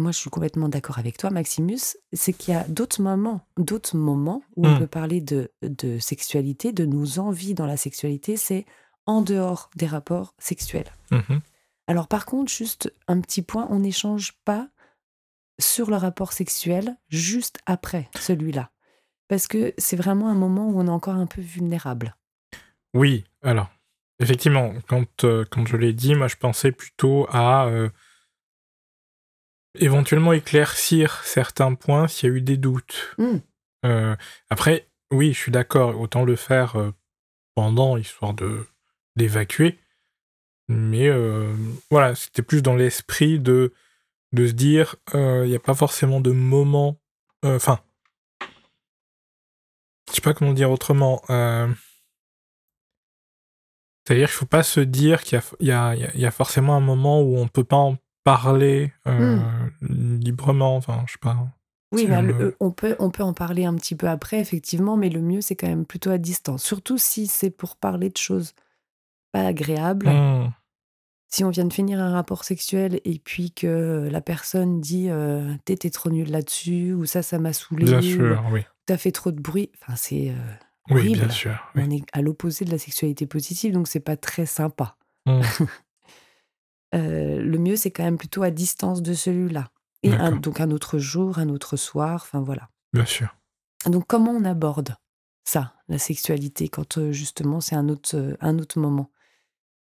Moi, 0.00 0.12
je 0.12 0.18
suis 0.18 0.30
complètement 0.30 0.68
d'accord 0.68 0.98
avec 0.98 1.18
toi, 1.18 1.28
Maximus. 1.30 1.96
C'est 2.14 2.32
qu'il 2.32 2.54
y 2.54 2.56
a 2.56 2.64
d'autres 2.64 3.02
moments, 3.02 3.42
d'autres 3.58 3.96
moments 3.96 4.42
où 4.56 4.66
on 4.66 4.74
Mm. 4.74 4.78
peut 4.78 4.86
parler 4.86 5.20
de, 5.20 5.50
de 5.62 5.98
sexualité, 5.98 6.72
de 6.72 6.86
nos 6.86 7.18
envies 7.18 7.52
dans 7.54 7.66
la 7.66 7.76
sexualité. 7.76 8.36
C'est 8.38 8.64
en 9.06 9.20
dehors 9.22 9.70
des 9.76 9.86
rapports 9.86 10.34
sexuels. 10.38 10.90
Mhm. 11.10 11.40
Alors 11.86 12.08
par 12.08 12.24
contre, 12.24 12.50
juste 12.50 12.92
un 13.08 13.20
petit 13.20 13.42
point, 13.42 13.66
on 13.70 13.80
n'échange 13.80 14.32
pas 14.44 14.68
sur 15.60 15.90
le 15.90 15.96
rapport 15.96 16.32
sexuel 16.32 16.96
juste 17.08 17.58
après 17.66 18.08
celui-là. 18.18 18.70
Parce 19.28 19.46
que 19.48 19.74
c'est 19.76 19.96
vraiment 19.96 20.28
un 20.28 20.34
moment 20.34 20.68
où 20.68 20.80
on 20.80 20.86
est 20.86 20.90
encore 20.90 21.14
un 21.16 21.26
peu 21.26 21.40
vulnérable. 21.42 22.16
Oui, 22.94 23.24
alors, 23.42 23.68
effectivement, 24.20 24.72
quand, 24.88 25.24
euh, 25.24 25.44
quand 25.50 25.66
je 25.66 25.76
l'ai 25.76 25.92
dit, 25.92 26.14
moi 26.14 26.28
je 26.28 26.36
pensais 26.36 26.72
plutôt 26.72 27.26
à 27.30 27.66
euh, 27.66 27.90
éventuellement 29.74 30.32
éclaircir 30.32 31.22
certains 31.24 31.74
points 31.74 32.08
s'il 32.08 32.28
y 32.28 32.32
a 32.32 32.36
eu 32.36 32.40
des 32.40 32.56
doutes. 32.56 33.14
Hmm. 33.18 33.38
Euh, 33.86 34.16
après, 34.50 34.88
oui, 35.12 35.32
je 35.32 35.38
suis 35.38 35.52
d'accord, 35.52 35.98
autant 36.00 36.24
le 36.24 36.36
faire 36.36 36.76
euh, 36.76 36.92
pendant, 37.54 37.96
histoire 37.96 38.34
de 38.34 38.66
d'évacuer. 39.16 39.78
Mais 40.68 41.08
euh, 41.08 41.52
voilà, 41.90 42.14
c'était 42.14 42.42
plus 42.42 42.62
dans 42.62 42.76
l'esprit 42.76 43.40
de, 43.40 43.72
de 44.32 44.46
se 44.46 44.52
dire, 44.52 44.96
euh, 45.14 45.44
il 45.44 45.50
n'y 45.50 45.56
a 45.56 45.60
pas 45.60 45.74
forcément 45.74 46.20
de 46.20 46.30
moment... 46.30 47.00
euh, 47.44 47.56
Enfin, 47.56 47.80
je 50.08 50.14
sais 50.14 50.20
pas 50.20 50.32
comment 50.34 50.52
dire 50.52 50.70
autrement. 50.70 51.22
euh, 51.30 51.68
C'est-à-dire 54.06 54.28
qu'il 54.28 54.36
faut 54.36 54.46
pas 54.46 54.62
se 54.62 54.80
dire 54.80 55.22
qu'il 55.22 55.40
y 55.60 55.66
y 55.66 55.72
a 55.72 56.30
forcément 56.30 56.76
un 56.76 56.80
moment 56.80 57.20
où 57.20 57.36
on 57.36 57.48
peut 57.48 57.64
pas 57.64 57.76
en 57.76 57.96
parler 58.24 58.92
euh, 59.06 59.38
librement. 59.80 60.76
Enfin, 60.76 61.04
je 61.06 61.12
sais 61.12 61.18
pas. 61.20 61.36
Oui, 61.92 62.06
le- 62.06 62.20
le- 62.22 62.34
euh, 62.40 62.56
on, 62.60 62.70
peut, 62.70 62.94
on 63.00 63.10
peut 63.10 63.22
en 63.24 63.32
parler 63.34 63.64
un 63.64 63.74
petit 63.74 63.96
peu 63.96 64.08
après, 64.08 64.38
effectivement, 64.38 64.96
mais 64.96 65.08
le 65.08 65.20
mieux, 65.20 65.40
c'est 65.40 65.56
quand 65.56 65.66
même 65.66 65.84
plutôt 65.86 66.10
à 66.10 66.18
distance. 66.18 66.62
Surtout 66.62 66.98
si 66.98 67.26
c'est 67.26 67.50
pour 67.50 67.76
parler 67.76 68.10
de 68.10 68.16
choses 68.16 68.54
pas 69.32 69.44
agréables. 69.46 70.08
Hmm, 70.08 70.50
Si 71.28 71.42
on 71.44 71.50
vient 71.50 71.64
de 71.64 71.72
finir 71.72 72.00
un 72.00 72.12
rapport 72.12 72.44
sexuel 72.44 73.00
et 73.04 73.18
puis 73.18 73.50
que 73.52 74.08
la 74.10 74.20
personne 74.20 74.80
dit 74.80 75.06
euh, 75.10 75.52
T'étais 75.64 75.90
trop 75.90 76.10
nul 76.10 76.30
là-dessus, 76.30 76.92
ou 76.92 77.06
ça, 77.06 77.22
ça 77.22 77.38
m'a 77.40 77.52
saoulé, 77.52 77.86
bien 77.86 77.98
ou 77.98 78.02
sûr, 78.02 78.44
oui. 78.52 78.64
t'as 78.86 78.96
fait 78.96 79.12
trop 79.12 79.30
de 79.32 79.40
bruit. 79.40 79.70
Enfin, 79.82 79.96
c'est. 79.96 80.30
euh, 80.30 80.34
Oui, 80.90 81.14
bien 81.14 81.28
sûr. 81.28 81.56
oui. 81.74 81.82
On 81.86 81.90
est 81.90 82.02
à 82.12 82.22
l'opposé 82.22 82.64
de 82.64 82.70
la 82.70 82.78
sexualité 82.78 83.26
positive, 83.26 83.72
donc 83.72 83.88
c'est 83.88 83.98
pas 84.00 84.16
très 84.16 84.46
sympa. 84.46 84.96
Hmm, 85.26 85.40
Euh, 86.94 87.40
le 87.40 87.58
mieux, 87.58 87.76
c'est 87.76 87.90
quand 87.90 88.02
même 88.04 88.18
plutôt 88.18 88.42
à 88.42 88.50
distance 88.50 89.02
de 89.02 89.14
celui-là. 89.14 89.70
Et 90.02 90.12
un- 90.12 90.36
donc 90.36 90.60
un 90.60 90.70
autre 90.70 90.98
jour, 90.98 91.38
un 91.38 91.48
autre 91.50 91.76
soir, 91.76 92.14
enfin 92.22 92.40
voilà. 92.40 92.68
bien 92.92 93.04
sûr. 93.04 93.34
Donc 93.86 94.06
comment 94.06 94.32
on 94.32 94.44
aborde 94.44 94.96
ça, 95.44 95.74
la 95.88 95.98
sexualité, 95.98 96.68
quand 96.68 96.98
euh, 96.98 97.12
justement 97.12 97.60
c'est 97.60 97.76
un 97.76 97.88
autre, 97.88 98.16
euh, 98.16 98.36
un 98.40 98.58
autre 98.58 98.78
moment? 98.78 99.10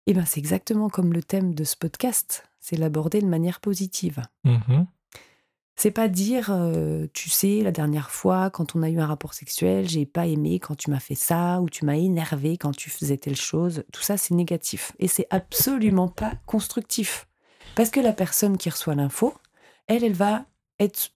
Eh 0.08 0.14
bien 0.14 0.26
c'est 0.26 0.40
exactement 0.40 0.90
comme 0.90 1.14
le 1.14 1.24
thème 1.24 1.54
de 1.56 1.64
ce 1.64 1.76
podcast, 1.78 2.46
c'est 2.60 2.76
l'aborder 2.78 3.22
de 3.22 3.28
manière 3.28 3.60
positive. 3.62 4.22
Mhm, 4.44 4.86
C'est 5.76 5.92
pas 5.92 6.08
dire, 6.08 6.50
euh, 6.52 7.08
tu 7.14 7.30
sais, 7.30 7.62
la 7.62 7.72
dernière 7.72 8.12
fois, 8.12 8.50
quand 8.52 8.76
on 8.76 8.84
a 8.84 8.90
eu 8.90 9.00
un 9.00 9.08
rapport 9.08 9.34
sexuel, 9.34 9.90
j'ai 9.90 10.06
pas 10.06 10.28
aimé 10.28 10.60
quand 10.60 10.76
tu 10.76 10.92
m'as 10.92 11.00
fait 11.00 11.16
ça, 11.16 11.62
ou 11.62 11.70
tu 11.70 11.84
m'as 11.84 11.96
énervé 11.96 12.58
quand 12.58 12.76
tu 12.76 12.90
faisais 12.92 13.18
telle 13.18 13.36
chose. 13.36 13.84
Tout 13.92 14.04
ça, 14.04 14.16
c'est 14.18 14.36
négatif. 14.36 14.94
Et 15.00 15.08
c'est 15.08 15.26
absolument 15.32 16.08
pas 16.10 16.34
constructif. 16.46 17.28
Parce 17.76 17.90
que 17.90 18.00
la 18.00 18.14
personne 18.14 18.58
qui 18.58 18.70
reçoit 18.70 18.94
l'info, 18.94 19.34
elle, 19.88 20.04
elle 20.04 20.14
va 20.14 20.46
être 20.80 21.10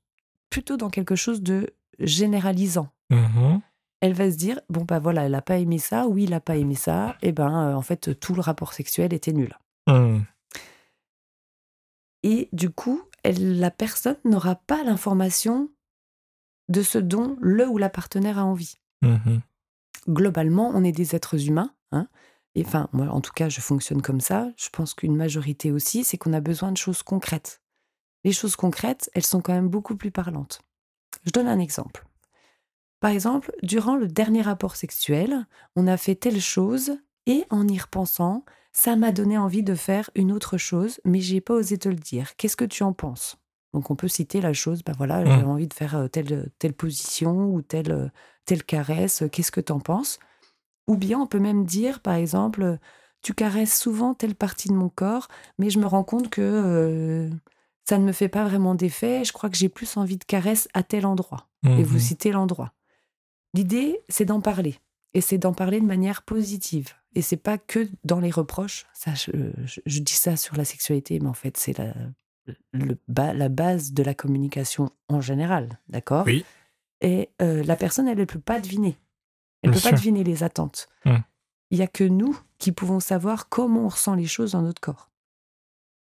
plutôt 0.50 0.76
dans 0.76 0.90
quelque 0.90 1.16
chose 1.16 1.42
de 1.44 1.70
généralisant. 2.00 2.90
mhm, 3.12 3.62
Elle 4.02 4.14
va 4.14 4.32
se 4.32 4.38
dire, 4.38 4.60
bon, 4.70 4.84
bah 4.86 4.98
voilà, 5.00 5.26
elle 5.26 5.36
a 5.36 5.42
pas 5.42 5.60
aimé 5.60 5.78
ça, 5.78 6.08
oui, 6.08 6.24
il 6.24 6.34
a 6.34 6.40
pas 6.40 6.58
aimé 6.58 6.76
ça, 6.76 7.16
et 7.22 7.32
ben, 7.32 7.70
euh, 7.70 7.76
en 7.76 7.82
fait, 7.84 8.20
tout 8.20 8.34
le 8.34 8.42
rapport 8.42 8.74
sexuel 8.74 9.14
était 9.14 9.34
nul. 9.34 9.56
hmm, 9.88 10.22
Et 12.24 12.50
du 12.54 12.70
coup, 12.70 13.02
elle- 13.24 13.60
la 13.60 13.72
personne 13.72 14.18
n'aura 14.26 14.56
pas 14.56 14.84
l'information 14.84 15.70
de 16.70 16.82
ce 16.82 16.98
dont 16.98 17.38
le 17.40 17.68
ou 17.68 17.78
la 17.78 17.90
partenaire 17.90 18.38
a 18.40 18.46
envie. 18.46 18.76
mhm. 19.02 19.42
Globalement, 20.10 20.72
on 20.74 20.84
est 20.84 20.92
des 20.92 21.16
êtres 21.16 21.48
humains. 21.48 21.74
Hein, 21.92 22.08
et 22.56 22.66
enfin, 22.66 22.90
moi, 22.94 23.08
en 23.08 23.20
tout 23.22 23.34
cas, 23.34 23.50
je 23.50 23.60
fonctionne 23.62 24.02
comme 24.02 24.22
ça. 24.22 24.50
Je 24.58 24.70
pense 24.70 24.94
qu'une 24.94 25.16
majorité 25.16 25.72
aussi, 25.72 26.04
c'est 26.04 26.18
qu'on 26.18 26.34
a 26.34 26.40
besoin 26.40 26.72
de 26.72 26.78
choses 26.78 27.04
concrètes. 27.04 27.62
Les 28.24 28.32
choses 28.32 28.56
concrètes, 28.56 29.10
elles 29.14 29.26
sont 29.26 29.42
quand 29.42 29.54
même 29.54 29.70
beaucoup 29.70 29.96
plus 29.96 30.12
parlantes. 30.12 30.62
Je 31.24 31.32
donne 31.32 31.48
un 31.48 31.60
exemple. 31.60 32.06
Par 33.00 33.12
exemple, 33.12 33.52
durant 33.64 33.96
le 33.96 34.08
dernier 34.08 34.42
rapport 34.42 34.76
sexuel, 34.76 35.46
on 35.76 35.88
a 35.88 35.98
fait 35.98 36.16
telle 36.16 36.42
chose 36.42 36.98
et 37.28 37.46
en 37.52 37.68
y 37.68 37.78
repensant, 37.78 38.44
ça 38.74 38.96
m'a 38.96 39.12
donné 39.12 39.38
envie 39.38 39.62
de 39.64 39.76
faire 39.76 40.10
une 40.16 40.32
autre 40.32 40.58
chose, 40.58 41.00
mais 41.06 41.20
j'ai 41.20 41.42
pas 41.42 41.54
osé 41.54 41.78
te 41.78 41.90
le 41.90 41.96
dire. 41.96 42.36
Qu'est-ce 42.38 42.58
que 42.58 42.66
tu 42.66 42.82
en 42.84 42.94
penses? 42.94 43.38
Donc 43.74 43.92
on 43.92 43.96
peut 43.96 44.08
citer 44.08 44.42
la 44.42 44.54
chose, 44.54 44.84
ben 44.84 44.94
voilà, 44.98 45.24
j'ai 45.26 45.44
Mm. 45.44 45.50
envie 45.50 45.68
de 45.68 45.74
faire 45.74 46.08
telle, 46.12 46.50
telle 46.58 46.74
position 46.74 47.54
ou 47.54 47.62
telle, 47.62 48.12
telle 48.46 48.64
caresse, 48.64 49.24
qu'est-ce 49.32 49.52
que 49.52 49.62
tu 49.62 49.72
en 49.72 49.80
penses? 49.80 50.18
Ou 50.88 50.96
bien 50.96 51.20
on 51.20 51.28
peut 51.28 51.40
même 51.40 51.66
dire, 51.66 52.00
par 52.00 52.14
exemple, 52.16 52.80
tu 53.22 53.34
caresses 53.34 53.78
souvent 53.78 54.14
telle 54.14 54.36
partie 54.36 54.70
de 54.70 54.74
mon 54.74 54.90
corps, 54.90 55.28
mais 55.60 55.70
je 55.70 55.80
me 55.80 55.86
rends 55.86 56.06
compte 56.06 56.30
que 56.30 56.42
euh, 56.42 57.30
ça 57.84 57.98
ne 57.98 58.06
me 58.06 58.14
fait 58.14 58.30
pas 58.30 58.46
vraiment 58.46 58.74
d'effet, 58.74 59.26
je 59.26 59.34
crois 59.34 59.50
que 59.50 59.58
j'ai 59.58 59.70
plus 59.70 59.98
envie 59.98 60.18
de 60.18 60.24
caresse 60.24 60.70
à 60.74 60.84
tel 60.84 61.06
endroit. 61.06 61.50
Et 61.66 61.84
vous 61.84 61.96
Mhm. 61.96 62.00
citez 62.00 62.32
l'endroit. 62.32 62.74
L'idée, 63.54 64.00
c'est 64.08 64.26
d'en 64.26 64.40
parler. 64.42 64.76
Et 65.14 65.22
c'est 65.22 65.38
d'en 65.38 65.54
parler 65.54 65.80
de 65.82 65.86
manière 65.86 66.22
positive. 66.22 66.94
Et 67.18 67.22
c'est 67.24 67.38
pas 67.38 67.58
que 67.58 67.88
dans 68.04 68.20
les 68.20 68.30
reproches. 68.32 68.86
Ça, 68.94 69.14
je, 69.16 69.32
je- 69.66 69.82
je 69.86 70.00
dis 70.00 70.14
ça 70.14 70.38
sur 70.38 70.56
la 70.56 70.64
sexualité, 70.66 71.20
mais 71.20 71.28
en 71.28 71.34
fait, 71.34 71.58
c'est 71.58 71.76
la, 71.78 71.94
le 72.74 72.98
la 73.08 73.50
base 73.50 73.92
de 73.94 74.04
la 74.04 74.14
communication 74.14 74.92
en 75.10 75.20
général. 75.20 75.80
D'accord? 75.90 76.26
Oui. 76.28 76.46
Et 77.02 77.30
euh, 77.42 77.64
la 77.64 77.76
personne, 77.76 78.08
elle 78.08 78.20
ne 78.20 78.26
peut 78.26 78.40
pas 78.40 78.60
deviner. 78.60 78.98
Elle 79.64 79.72
ne 79.72 79.76
peut 79.76 79.82
pas 79.82 79.92
deviner 79.94 80.24
les 80.24 80.44
attentes. 80.44 80.88
Mm. 81.06 81.18
Il 81.72 81.78
n'y 81.80 81.84
a 81.84 81.88
que 81.88 82.04
nous 82.04 82.40
qui 82.60 82.72
pouvons 82.72 83.00
savoir 83.00 83.50
comment 83.50 83.86
on 83.86 83.90
ressent 83.90 84.14
les 84.16 84.28
choses 84.28 84.52
dans 84.52 84.62
notre 84.62 84.80
corps. 84.82 85.10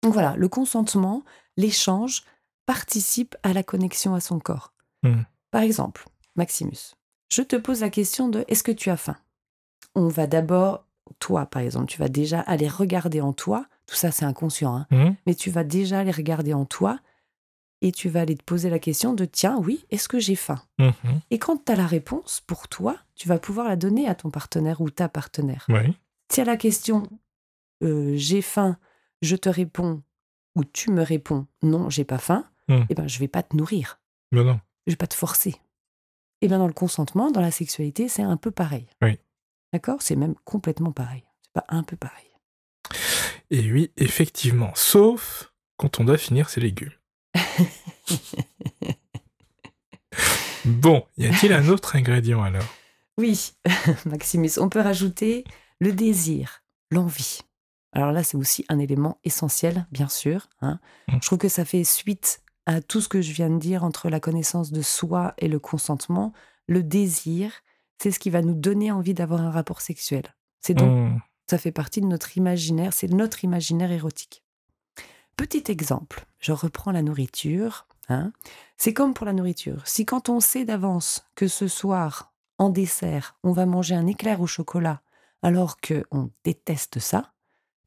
Donc 0.02 0.13
voilà, 0.13 0.36
le 0.38 0.48
consentement, 0.48 1.24
l'échange 1.58 2.24
participe 2.66 3.36
à 3.44 3.52
la 3.54 3.63
connexion 3.63 4.16
à 4.16 4.20
son 4.22 4.39
corps. 4.39 4.74
Mm. 5.04 5.22
Par 5.52 5.62
exemple, 5.62 6.06
Maximus, 6.38 6.96
je 7.30 7.42
te 7.42 7.56
pose 7.58 7.82
la 7.82 7.89
question 7.89 8.30
de 8.30 8.46
est-ce 8.48 8.63
que 8.63 8.72
tu 8.72 8.89
as 8.89 8.98
faim? 8.98 9.18
On 9.96 10.08
va 10.08 10.26
d'abord, 10.28 10.86
toi 11.20 11.46
par 11.46 11.62
exemple, 11.62 11.88
tu 11.88 12.00
vas 12.00 12.10
déjà 12.10 12.39
aller 12.42 12.68
regarder 12.68 13.22
en 13.22 13.34
toi, 13.34 13.66
tout 13.86 13.96
ça 13.96 14.12
c'est 14.12 14.26
inconscient, 14.26 14.76
hein, 14.76 14.88
Mhm. 14.92 15.16
mais 15.26 15.36
tu 15.36 15.50
vas 15.50 15.63
déjà 15.63 16.00
aller 16.00 16.12
regarder 16.12 16.54
en 16.54 16.66
toi 16.66 17.00
et 17.82 17.92
tu 17.92 18.08
vas 18.10 18.22
aller 18.22 18.36
te 18.38 18.44
poser 18.44 18.70
la 18.70 18.80
question 18.80 19.13
de 19.13 19.26
tiens, 19.26 19.58
oui, 19.58 19.86
est-ce 19.89 20.08
que 20.08 20.20
j'ai 20.20 20.36
faim? 20.36 20.62
Mhm. 20.80 20.94
Et 21.32 21.39
quand 21.39 21.66
tu 21.66 21.72
as 21.72 21.76
la 21.76 21.86
réponse 21.88 22.42
pour 22.48 22.68
toi, 22.70 22.96
tu 23.16 23.28
vas 23.28 23.39
pouvoir 23.39 23.68
la 23.68 23.76
donner 23.76 24.08
à 24.08 24.16
ton 24.16 24.30
partenaire 24.30 24.80
ou 24.82 24.89
ta 24.89 25.10
partenaire. 25.10 25.66
Oui. 25.70 25.98
Si 26.32 26.39
à 26.42 26.46
la 26.46 26.58
question 26.58 27.04
euh, 27.84 28.13
j'ai 28.16 28.42
faim, 28.42 28.78
je 29.22 29.36
te 29.36 29.50
réponds 29.50 30.02
ou 30.56 30.63
tu 30.63 30.92
me 30.92 31.02
réponds 31.04 31.48
non, 31.62 31.89
j'ai 31.89 32.06
pas 32.06 32.18
faim, 32.20 32.46
Mm. 32.70 32.84
eh 32.89 32.96
ben 32.96 33.08
je 33.10 33.20
vais 33.20 33.28
pas 33.28 33.44
te 33.44 33.58
nourrir, 33.58 34.00
Mais 34.32 34.42
non. 34.44 34.60
je 34.88 34.94
vais 34.94 34.98
pas 34.98 35.08
te 35.08 35.16
forcer. 35.16 35.56
Et 36.42 36.48
bien 36.48 36.60
dans 36.60 36.68
le 36.68 36.74
consentement, 36.74 37.30
dans 37.32 37.42
la 37.42 37.52
sexualité, 37.52 38.08
c'est 38.08 38.22
un 38.22 38.38
peu 38.38 38.52
pareil. 38.52 38.86
Oui. 39.02 39.20
D'accord 39.74 40.02
C'est 40.02 40.16
même 40.16 40.36
complètement 40.46 40.92
pareil. 40.92 41.24
C'est 41.42 41.54
pas 41.54 41.66
un 41.68 41.84
peu 41.84 41.98
pareil. 41.98 42.30
Et 43.50 43.72
oui, 43.72 43.92
effectivement. 43.98 44.72
Sauf 44.76 45.52
quand 45.78 46.00
on 46.00 46.06
doit 46.06 46.18
finir 46.18 46.50
ses 46.50 46.62
légumes. 46.62 46.94
Bon, 50.66 51.04
y 51.18 51.26
a-t-il 51.26 51.52
un 51.52 51.68
autre 51.68 51.98
ingrédient 51.98 52.42
alors? 52.42 52.64
Oui, 53.18 53.52
Maximus, 54.06 54.52
on 54.58 54.70
peut 54.70 54.80
rajouter 54.80 55.44
le 55.80 55.92
désir, 55.92 56.64
l'envie. 56.90 57.40
Alors 57.92 58.14
là, 58.14 58.24
c'est 58.24 58.38
aussi 58.38 58.64
un 58.70 58.80
élément 58.80 59.20
essentiel, 59.26 59.86
bien 59.92 60.08
sûr. 60.08 60.48
hein. 60.62 60.80
Mm. 61.10 61.18
Je 61.22 61.26
trouve 61.28 61.38
que 61.38 61.50
ça 61.50 61.66
fait 61.66 61.84
suite 61.84 62.42
à 62.66 62.82
tout 62.82 63.02
ce 63.02 63.10
que 63.10 63.22
je 63.22 63.34
viens 63.34 63.50
de 63.50 63.60
dire 63.60 63.84
entre 63.84 64.10
la 64.10 64.22
connaissance 64.22 64.72
de 64.72 64.82
soi 64.82 65.34
et 65.38 65.50
le 65.50 65.60
consentement, 65.60 66.32
le 66.68 66.82
désir, 66.82 67.52
c'est 68.01 68.12
ce 68.12 68.19
qui 68.19 68.29
va 68.29 68.41
nous 68.41 68.53
donner 68.53 68.91
envie 68.91 69.13
d'avoir 69.13 69.41
un 69.41 69.51
rapport 69.51 69.82
sexuel. 69.82 70.36
C'est 70.60 70.73
donc, 70.73 71.12
mmh. 71.12 71.21
ça 71.49 71.58
fait 71.58 71.71
partie 71.71 72.01
de 72.01 72.08
notre 72.08 72.38
imaginaire, 72.38 72.93
c'est 72.93 73.08
notre 73.08 73.43
imaginaire 73.43 73.91
érotique. 73.91 74.43
Petit 75.38 75.63
exemple, 75.71 76.25
je 76.39 76.51
reprends 76.51 76.91
la 76.91 77.01
nourriture. 77.01 77.88
Hein. 78.10 78.32
C'est 78.77 78.93
comme 78.93 79.13
pour 79.13 79.25
la 79.25 79.34
nourriture. 79.34 79.82
Si 79.86 80.06
quand 80.06 80.29
on 80.29 80.39
sait 80.39 80.65
d'avance 80.65 81.25
que 81.36 81.47
ce 81.47 81.67
soir, 81.67 82.34
en 82.58 82.69
dessert, 82.69 83.36
on 83.43 83.51
va 83.51 83.65
manger 83.65 83.95
un 83.95 84.08
éclair 84.08 84.41
au 84.41 84.47
chocolat, 84.47 85.01
alors 85.41 85.77
qu'on 85.82 86.29
déteste 86.43 86.99
ça, 86.99 87.34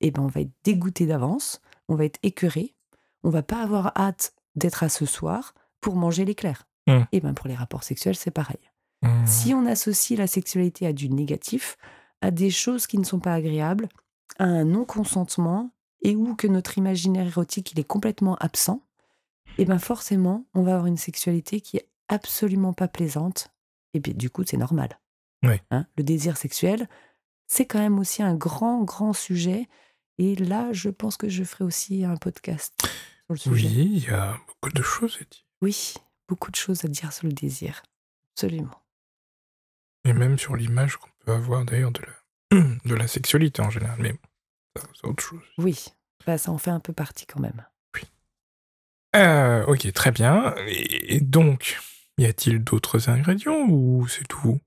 eh 0.00 0.10
ben 0.10 0.22
on 0.22 0.26
va 0.28 0.42
être 0.42 0.52
dégoûté 0.64 1.06
d'avance, 1.06 1.60
on 1.88 1.94
va 1.94 2.04
être 2.04 2.18
écœuré, 2.22 2.74
on 3.22 3.30
va 3.30 3.42
pas 3.42 3.62
avoir 3.62 3.92
hâte 3.96 4.34
d'être 4.56 4.82
à 4.82 4.88
ce 4.88 5.06
soir 5.06 5.54
pour 5.80 5.96
manger 5.96 6.24
l'éclair. 6.24 6.66
Mmh. 6.86 6.92
Et 6.92 7.06
eh 7.12 7.20
ben 7.20 7.34
pour 7.34 7.48
les 7.48 7.54
rapports 7.54 7.84
sexuels, 7.84 8.16
c'est 8.16 8.30
pareil. 8.30 8.60
Mmh. 9.02 9.26
Si 9.26 9.54
on 9.54 9.66
associe 9.66 10.18
la 10.18 10.26
sexualité 10.26 10.86
à 10.86 10.92
du 10.92 11.08
négatif, 11.08 11.76
à 12.20 12.30
des 12.30 12.50
choses 12.50 12.86
qui 12.86 12.98
ne 12.98 13.04
sont 13.04 13.20
pas 13.20 13.34
agréables, 13.34 13.88
à 14.38 14.44
un 14.44 14.64
non-consentement, 14.64 15.70
et 16.02 16.14
où 16.14 16.34
que 16.34 16.46
notre 16.46 16.78
imaginaire 16.78 17.26
érotique 17.26 17.72
il 17.72 17.80
est 17.80 17.84
complètement 17.84 18.36
absent, 18.36 18.82
et 19.58 19.62
eh 19.62 19.64
ben 19.64 19.78
forcément, 19.78 20.44
on 20.52 20.62
va 20.62 20.72
avoir 20.72 20.86
une 20.86 20.98
sexualité 20.98 21.62
qui 21.62 21.78
est 21.78 21.88
absolument 22.08 22.74
pas 22.74 22.88
plaisante. 22.88 23.48
Et 23.94 24.00
bien 24.00 24.12
du 24.12 24.28
coup, 24.28 24.42
c'est 24.44 24.58
normal. 24.58 24.98
Hein, 25.70 25.86
le 25.96 26.02
désir 26.02 26.36
sexuel, 26.36 26.88
c'est 27.46 27.66
quand 27.66 27.78
même 27.78 27.98
aussi 27.98 28.22
un 28.22 28.34
grand, 28.34 28.82
grand 28.82 29.12
sujet. 29.12 29.68
Et 30.18 30.34
là, 30.34 30.72
je 30.72 30.90
pense 30.90 31.16
que 31.16 31.28
je 31.28 31.44
ferai 31.44 31.64
aussi 31.64 32.04
un 32.04 32.16
podcast 32.16 32.74
sur 32.82 33.32
le 33.32 33.36
sujet. 33.36 33.68
Oui, 33.68 33.90
il 33.92 34.04
y 34.04 34.10
a 34.10 34.36
beaucoup 34.46 34.74
de 34.74 34.82
choses 34.82 35.16
à 35.20 35.24
dire. 35.24 35.44
Oui, 35.62 35.94
beaucoup 36.28 36.50
de 36.50 36.56
choses 36.56 36.84
à 36.84 36.88
dire 36.88 37.12
sur 37.12 37.26
le 37.26 37.32
désir. 37.32 37.82
Absolument. 38.34 38.82
Et 40.06 40.12
même 40.12 40.38
sur 40.38 40.56
l'image 40.56 40.96
qu'on 40.96 41.10
peut 41.24 41.32
avoir 41.32 41.64
d'ailleurs 41.64 41.90
de 41.90 42.00
la, 42.00 42.60
de 42.84 42.94
la 42.94 43.08
sexualité 43.08 43.60
en 43.60 43.70
général. 43.70 43.98
Mais 44.00 44.14
c'est 44.94 45.06
autre 45.06 45.22
chose. 45.22 45.42
Oui, 45.58 45.86
bah, 46.26 46.38
ça 46.38 46.52
en 46.52 46.58
fait 46.58 46.70
un 46.70 46.80
peu 46.80 46.92
partie 46.92 47.26
quand 47.26 47.40
même. 47.40 47.64
Oui. 47.94 48.02
Euh, 49.16 49.64
ok, 49.66 49.92
très 49.92 50.12
bien. 50.12 50.54
Et 50.68 51.20
donc, 51.20 51.78
y 52.18 52.24
a-t-il 52.24 52.62
d'autres 52.62 53.08
ingrédients 53.08 53.66
ou 53.68 54.06
c'est 54.08 54.26
tout? 54.28 54.60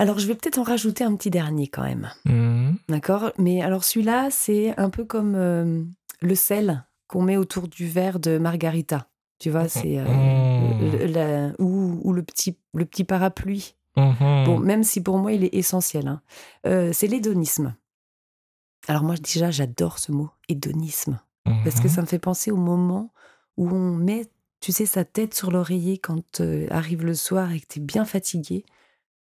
Alors, 0.00 0.18
je 0.18 0.26
vais 0.26 0.34
peut-être 0.34 0.58
en 0.58 0.62
rajouter 0.62 1.04
un 1.04 1.14
petit 1.14 1.28
dernier 1.28 1.68
quand 1.68 1.82
même. 1.82 2.10
Mmh. 2.24 2.76
D'accord? 2.88 3.32
Mais 3.36 3.60
alors, 3.60 3.84
celui-là, 3.84 4.28
c'est 4.30 4.74
un 4.78 4.88
peu 4.88 5.04
comme 5.04 5.34
euh, 5.34 5.84
le 6.22 6.34
sel 6.34 6.86
qu'on 7.06 7.20
met 7.20 7.36
autour 7.36 7.68
du 7.68 7.86
verre 7.86 8.18
de 8.18 8.38
margarita. 8.38 9.08
Tu 9.38 9.50
vois, 9.50 9.68
c'est. 9.68 9.98
Euh, 9.98 10.04
mmh. 10.06 11.54
ou, 11.58 11.66
le, 12.12 12.22
petit, 12.22 12.56
le 12.74 12.84
petit 12.84 13.04
parapluie. 13.04 13.74
Mmh. 13.96 14.44
Bon, 14.44 14.58
même 14.58 14.84
si 14.84 15.02
pour 15.02 15.18
moi, 15.18 15.32
il 15.32 15.44
est 15.44 15.54
essentiel. 15.54 16.08
Hein. 16.08 16.22
c'est 16.92 17.06
l'hédonisme. 17.06 17.74
Alors 18.88 19.02
moi, 19.02 19.16
déjà, 19.16 19.50
j'adore 19.50 19.98
ce 19.98 20.12
mot, 20.12 20.30
hédonisme, 20.48 21.20
parce 21.44 21.80
que 21.80 21.86
mmh 21.86 21.90
ça 21.90 22.00
me 22.00 22.06
fait 22.06 22.18
penser 22.18 22.50
au 22.50 22.56
moment 22.56 23.12
où 23.56 23.68
on 23.68 23.94
met, 23.94 24.26
tu 24.60 24.72
sais, 24.72 24.86
sa 24.86 25.04
tête 25.04 25.34
sur 25.34 25.50
l'oreiller 25.50 25.98
quand 25.98 26.40
euh, 26.40 26.66
arrive 26.70 27.04
le 27.04 27.14
soir 27.14 27.52
et 27.52 27.60
que 27.60 27.66
tu 27.68 27.78
es 27.78 27.82
bien 27.82 28.04
fatigué. 28.04 28.64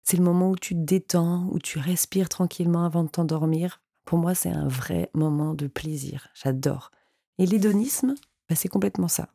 C'est 0.04 0.18
le 0.18 0.24
moment 0.24 0.50
où 0.50 0.56
tu 0.56 0.74
te 0.74 0.80
détends, 0.80 1.48
où 1.52 1.60
tu 1.60 1.80
respires 1.80 2.30
tranquillement 2.30 2.86
avant 2.86 3.04
de 3.04 3.10
t'endormir. 3.10 3.82
Pour 4.06 4.18
moi, 4.18 4.34
c'est 4.34 4.50
un 4.50 4.68
vrai 4.68 5.12
moment 5.14 5.54
de 5.54 5.68
plaisir. 5.68 6.30
J'adore. 6.34 6.92
Et 7.38 7.46
l'hédonisme, 7.46 8.16
bah, 8.50 8.56
c'est 8.56 8.70
complètement 8.70 9.08
ça. 9.08 9.30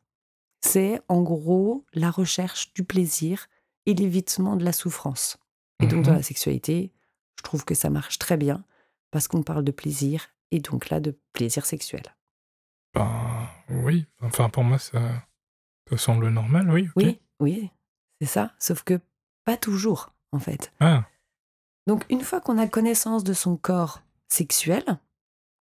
C'est 0.67 1.01
en 1.07 1.23
gros 1.23 1.85
la 1.95 2.11
recherche 2.11 2.75
du 2.75 2.83
plaisir 2.83 3.47
et 3.87 3.95
l'évitement 3.95 4.57
de 4.57 4.65
la 4.65 4.73
souffrance. 4.73 5.39
Et 5.81 5.87
donc 5.87 6.05
dans 6.05 6.11
mmh 6.11 6.17
la 6.17 6.23
sexualité, 6.25 6.93
je 7.39 7.45
trouve 7.45 7.65
que 7.65 7.77
ça 7.77 7.89
marche 7.89 8.19
très 8.19 8.37
bien 8.37 8.65
parce 9.13 9.29
qu'on 9.29 9.45
parle 9.45 9.63
de 9.63 9.71
plaisir 9.71 10.27
et 10.51 10.59
donc 10.59 10.89
là 10.91 10.99
de 10.99 11.17
plaisir 11.33 11.65
sexuel. 11.65 12.03
Ben 12.95 13.49
oui, 13.69 14.07
enfin 14.21 14.49
pour 14.49 14.65
moi 14.65 14.79
ça, 14.79 15.01
semble 15.97 16.31
normal, 16.31 16.69
oui. 16.69 16.89
Oui, 16.97 17.21
oui, 17.39 17.71
c'est 18.21 18.27
ça, 18.27 18.53
sauf 18.59 18.83
que 18.83 18.99
pas 19.45 19.57
toujours 19.57 20.13
en 20.33 20.41
fait. 20.41 20.73
Ah. 20.81 21.05
Donc 21.87 22.05
une 22.11 22.23
fois 22.23 22.41
qu'on 22.41 22.59
a 22.59 22.67
connaissance 22.67 23.23
de 23.23 23.35
son 23.35 23.57
corps 23.57 24.03
sexuel, 24.29 24.99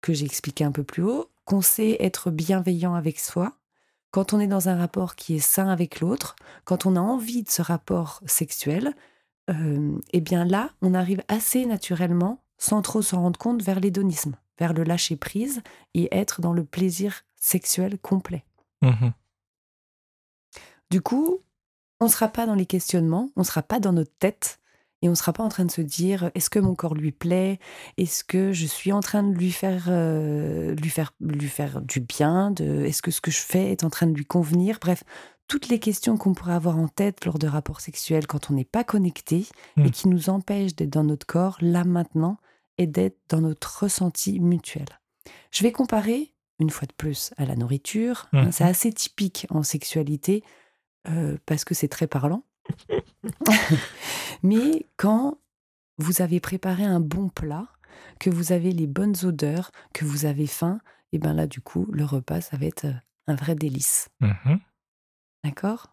que 0.02 0.14
j'ai 0.14 0.26
expliqué 0.26 0.64
un 0.64 0.72
peu 0.72 0.84
plus 0.84 1.02
haut, 1.02 1.32
qu'on 1.46 1.62
sait 1.62 1.98
être 2.00 2.30
bienveillant 2.30 2.94
avec 2.94 3.20
soi, 3.20 3.58
quand 4.14 4.32
on 4.32 4.40
est 4.40 4.48
dans 4.48 4.70
un 4.70 4.78
rapport 4.78 5.16
qui 5.16 5.36
est 5.36 5.40
sain 5.40 5.68
avec 5.68 6.00
l'autre, 6.00 6.36
quand 6.66 6.86
on 6.86 6.96
a 6.96 7.00
envie 7.00 7.42
de 7.42 7.50
ce 7.50 7.64
rapport 7.64 8.22
sexuel, 8.28 8.94
euh, 9.50 10.00
eh 10.14 10.22
bien 10.22 10.46
là, 10.46 10.70
on 10.84 10.94
arrive 10.94 11.24
assez 11.28 11.66
naturellement 11.66 12.44
sans 12.60 12.84
trop 12.84 13.02
s'en 13.02 13.24
rendre 13.24 13.40
compte, 13.40 13.64
vers 13.64 13.80
l'hédonisme, 13.80 14.38
vers 14.60 14.74
le 14.74 14.84
lâcher 14.84 15.16
prise 15.16 15.64
et 15.96 16.16
être 16.16 16.42
dans 16.42 16.54
le 16.54 16.64
plaisir 16.64 17.24
sexuel 17.36 17.98
complet. 17.98 18.46
Mmh 18.82 19.10
du 20.92 21.02
coup, 21.02 21.40
on 22.00 22.06
ne 22.06 22.10
sera 22.10 22.28
pas 22.28 22.46
dans 22.46 22.54
les 22.54 22.68
questionnements, 22.68 23.32
on 23.36 23.40
ne 23.40 23.46
sera 23.46 23.64
pas 23.64 23.80
dans 23.80 23.94
notre 23.94 24.16
tête 24.20 24.60
et 25.04 25.08
on 25.08 25.12
ne 25.12 25.16
sera 25.16 25.34
pas 25.34 25.44
en 25.44 25.50
train 25.50 25.66
de 25.66 25.72
se 25.72 25.82
dire 25.82 26.32
est-ce 26.34 26.50
que 26.50 26.60
mon 26.60 26.76
corps 26.76 26.96
lui 26.96 27.12
plaît? 27.12 27.60
Est-ce 27.98 28.24
que 28.24 28.54
je 28.54 28.66
suis 28.66 28.94
en 28.94 29.02
train 29.02 29.22
de 29.22 29.36
lui 29.36 29.52
faire, 29.52 29.88
euh, 29.90 30.74
lui 30.76 30.90
faire, 30.90 31.12
lui 31.20 31.50
faire 31.50 31.82
du 31.82 32.00
bien? 32.00 32.52
De, 32.52 32.86
Est-ce 32.86 33.02
que 33.02 33.12
ce 33.12 33.20
que 33.20 33.30
je 33.30 33.42
fais 33.42 33.72
est 33.72 33.84
en 33.84 33.90
train 33.90 34.08
de 34.08 34.16
lui 34.16 34.26
convenir? 34.26 34.80
Bref, 34.80 35.04
toutes 35.48 35.68
les 35.68 35.80
questions 35.80 36.16
qu'on 36.16 36.34
pourrait 36.34 36.54
avoir 36.54 36.78
en 36.78 36.88
tête 36.88 37.26
lors 37.26 37.38
de 37.38 37.48
rapports 37.48 37.82
sexuels 37.82 38.28
quand 38.28 38.50
on 38.50 38.54
n'est 38.54 38.64
pas 38.64 38.86
connecté 38.86 39.46
et 39.76 39.82
mmh. 39.82 39.92
qui 39.92 40.08
nous 40.08 40.30
empêchent 40.30 40.76
d'être 40.76 40.90
dans 40.90 41.04
notre 41.04 41.28
corps 41.28 41.58
là 41.60 41.84
maintenant 41.84 42.38
et 42.78 42.88
d'être 42.88 43.20
dans 43.28 43.42
notre 43.42 43.84
ressenti 43.84 44.40
mutuel. 44.40 44.88
Je 45.52 45.64
vais 45.64 45.74
comparer, 45.74 46.34
une 46.60 46.70
fois 46.70 46.88
de 46.88 46.94
plus, 46.94 47.34
à 47.36 47.46
la 47.46 47.58
nourriture. 47.58 48.28
Hein, 48.32 48.52
c'est 48.52 48.64
mmh. 48.64 48.68
assez 48.68 48.94
typique 48.94 49.48
en 49.50 49.64
sexualité 49.64 50.46
euh, 51.10 51.38
parce 51.46 51.66
que 51.66 51.74
c'est 51.74 51.90
très 51.90 52.08
parlant. 52.08 52.46
Mais 54.44 54.86
quand 54.98 55.38
vous 55.98 56.22
avez 56.22 56.40
préparé 56.40 56.84
un 56.84 57.00
bon 57.00 57.30
plat, 57.30 57.68
que 58.20 58.30
vous 58.30 58.52
avez 58.52 58.72
les 58.72 58.88
bonnes 58.88 59.16
odeurs, 59.24 59.72
que 59.94 60.06
vous 60.06 60.26
avez 60.26 60.48
faim, 60.48 60.80
et 61.12 61.20
bien 61.20 61.34
là, 61.34 61.48
du 61.48 61.62
coup, 61.62 61.88
le 61.92 62.06
repas, 62.06 62.42
ça 62.42 62.58
va 62.58 62.66
être 62.66 62.86
euh, 62.86 62.94
un 63.28 63.36
vrai 63.36 63.56
délice. 63.56 64.10
Mmh 64.20 64.56
d'accord? 65.44 65.88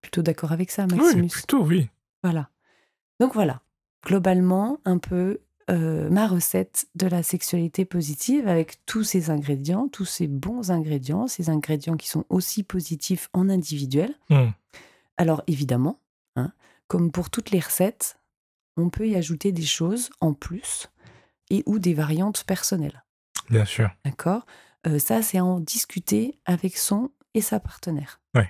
Plutôt 0.00 0.22
d'accord 0.22 0.52
avec 0.52 0.70
ça, 0.70 0.86
Maximus 0.86 1.22
Oui, 1.22 1.28
plutôt, 1.28 1.64
oui. 1.64 1.88
Voilà. 2.22 2.48
Donc 3.20 3.34
voilà, 3.34 3.62
globalement, 4.04 4.78
un 4.84 4.98
peu 4.98 5.40
euh, 5.70 6.08
ma 6.10 6.26
recette 6.26 6.86
de 6.94 7.06
la 7.06 7.22
sexualité 7.22 7.84
positive 7.84 8.46
avec 8.48 8.84
tous 8.86 9.02
ces 9.02 9.30
ingrédients, 9.30 9.88
tous 9.88 10.04
ces 10.04 10.26
bons 10.26 10.70
ingrédients, 10.70 11.26
ces 11.26 11.50
ingrédients 11.50 11.96
qui 11.96 12.08
sont 12.08 12.24
aussi 12.28 12.62
positifs 12.62 13.28
en 13.32 13.48
individuel. 13.48 14.14
Mmh. 14.30 14.48
Alors 15.16 15.42
évidemment, 15.46 16.00
comme 16.88 17.10
pour 17.10 17.30
toutes 17.30 17.50
les 17.50 17.60
recettes, 17.60 18.18
on 18.76 18.90
peut 18.90 19.08
y 19.08 19.16
ajouter 19.16 19.52
des 19.52 19.64
choses 19.64 20.10
en 20.20 20.32
plus 20.34 20.88
et 21.50 21.62
ou 21.66 21.78
des 21.78 21.94
variantes 21.94 22.44
personnelles. 22.44 23.04
Bien 23.50 23.64
sûr. 23.64 23.90
D'accord? 24.04 24.46
Euh, 24.86 24.98
Ça, 24.98 25.22
c'est 25.22 25.40
en 25.40 25.60
discuter 25.60 26.38
avec 26.44 26.76
son 26.76 27.10
et 27.34 27.40
sa 27.40 27.60
partenaire. 27.60 28.20
Oui. 28.34 28.42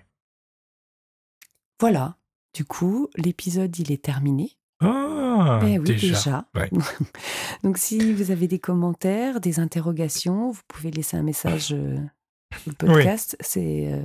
Voilà. 1.81 2.16
Du 2.55 2.64
coup, 2.64 3.09
l'épisode, 3.16 3.77
il 3.79 3.90
est 3.90 4.03
terminé. 4.03 4.57
Ah, 4.81 5.61
eh 5.64 5.79
oui, 5.79 5.85
déjà. 5.85 6.47
Donc, 7.62 7.79
si 7.79 8.12
vous 8.12 8.31
avez 8.31 8.47
des 8.49 8.59
commentaires, 8.59 9.40
des 9.40 9.59
interrogations, 9.59 10.51
vous 10.51 10.62
pouvez 10.68 10.90
laisser 10.90 11.16
un 11.16 11.23
message 11.23 11.73
euh, 11.73 11.97
sur 12.57 12.70
le 12.70 12.77
podcast. 12.77 13.37
C'est. 13.40 13.92
Euh, 13.92 14.03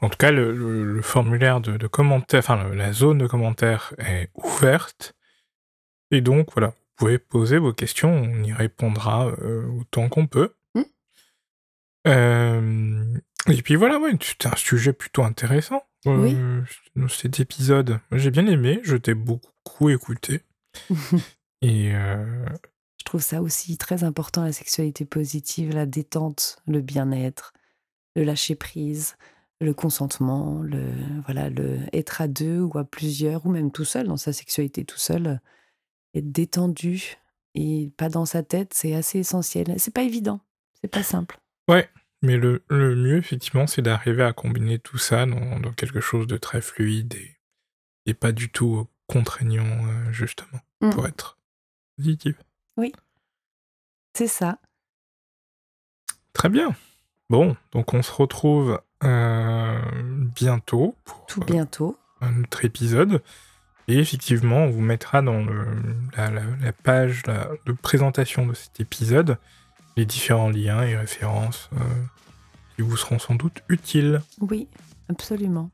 en 0.00 0.08
tout 0.08 0.16
cas, 0.16 0.30
le, 0.30 1.00
formulaire 1.02 1.60
de, 1.60 1.86
commentaires, 1.86 2.40
enfin, 2.40 2.74
la 2.74 2.92
zone 2.92 3.18
de 3.18 3.26
commentaires 3.26 3.94
est 3.98 4.30
ouverte. 4.34 5.14
Et 6.10 6.20
donc, 6.20 6.52
voilà, 6.52 6.68
vous 6.68 6.74
pouvez 6.96 7.18
poser 7.18 7.58
vos 7.58 7.72
questions, 7.72 8.12
on 8.12 8.42
y 8.42 8.52
répondra 8.52 9.28
euh, 9.28 9.66
autant 9.80 10.08
qu'on 10.08 10.26
peut. 10.26 10.54
Hmm. 12.06 13.18
et 13.48 13.62
puis 13.62 13.76
voilà, 13.76 13.98
ouais, 13.98 14.12
c'est 14.20 14.46
un 14.46 14.56
sujet 14.56 14.92
plutôt 14.92 15.22
intéressant. 15.22 15.82
Oui. 16.06 16.34
cet 17.08 17.40
épisode, 17.40 18.00
j'ai 18.12 18.30
bien 18.30 18.46
aimé, 18.46 18.80
je 18.82 18.96
t'ai 18.96 19.14
beaucoup 19.14 19.90
écouté. 19.90 20.42
et 21.62 21.94
euh, 21.94 22.46
je 22.98 23.04
trouve 23.04 23.20
ça 23.20 23.42
aussi 23.42 23.76
très 23.76 24.04
important 24.04 24.44
la 24.44 24.52
sexualité 24.52 25.04
positive, 25.04 25.74
la 25.74 25.86
détente, 25.86 26.62
le 26.66 26.80
bien-être, 26.80 27.52
le 28.16 28.24
lâcher 28.24 28.54
prise, 28.54 29.16
le 29.60 29.74
consentement, 29.74 30.62
le 30.62 30.90
voilà, 31.24 31.50
le 31.50 31.78
être 31.92 32.20
à 32.20 32.28
deux 32.28 32.60
ou 32.60 32.78
à 32.78 32.84
plusieurs 32.84 33.44
ou 33.46 33.50
même 33.50 33.70
tout 33.70 33.84
seul 33.84 34.06
dans 34.06 34.16
sa 34.16 34.32
sexualité 34.32 34.84
tout 34.84 34.98
seul, 34.98 35.40
être 36.14 36.32
détendu 36.32 37.18
et 37.54 37.90
pas 37.96 38.08
dans 38.08 38.26
sa 38.26 38.42
tête, 38.42 38.74
c'est 38.74 38.94
assez 38.94 39.18
essentiel. 39.18 39.74
C'est 39.78 39.94
pas 39.94 40.02
évident, 40.02 40.40
c'est 40.80 40.88
pas 40.90 41.02
simple. 41.02 41.38
Ouais, 41.68 41.88
Mais 42.22 42.36
le, 42.36 42.62
mieux, 42.70 43.18
effectivement, 43.18 43.66
c'est 43.66 43.82
d'arriver 43.82 44.22
à 44.22 44.32
combiner 44.32 44.78
tout 44.78 44.98
ça 44.98 45.26
dans, 45.26 45.72
quelque 45.72 46.00
chose 46.00 46.26
de 46.26 46.36
très 46.36 46.60
fluide 46.60 47.14
et, 48.06 48.14
pas 48.14 48.32
du 48.32 48.50
tout 48.50 48.88
contraignant, 49.06 49.86
euh, 49.86 50.12
justement, 50.12 50.58
mm. 50.80 50.90
pour 50.90 51.06
être 51.06 51.38
positif. 51.96 52.36
Oui, 52.76 52.92
c'est 54.14 54.26
ça. 54.26 54.58
Très 56.32 56.48
bien. 56.48 56.74
Bon, 57.28 57.56
donc 57.70 57.94
on 57.94 58.02
se 58.02 58.10
retrouve 58.10 58.80
bientôt. 59.02 60.94
Pour, 61.04 61.26
Tout 61.26 61.40
bientôt. 61.40 61.98
un 62.20 62.42
autre 62.42 62.64
épisode. 62.64 63.22
Et 63.88 63.98
effectivement, 63.98 64.58
on 64.58 64.70
vous 64.70 64.82
mettra 64.82 65.20
dans 65.22 65.44
la, 66.16 66.72
page 66.84 67.24
de 67.66 67.72
présentation 67.72 68.46
de 68.46 68.54
cet 68.54 68.80
épisode 68.80 69.36
les 69.96 70.06
différents 70.06 70.50
liens 70.50 70.82
et 70.82 70.96
références 70.96 71.68
euh, 71.74 71.78
qui 72.76 72.82
vous 72.82 72.96
seront 72.96 73.18
sans 73.18 73.34
doute 73.34 73.62
utiles. 73.68 74.22
Oui, 74.40 74.68
absolument. 75.08 75.70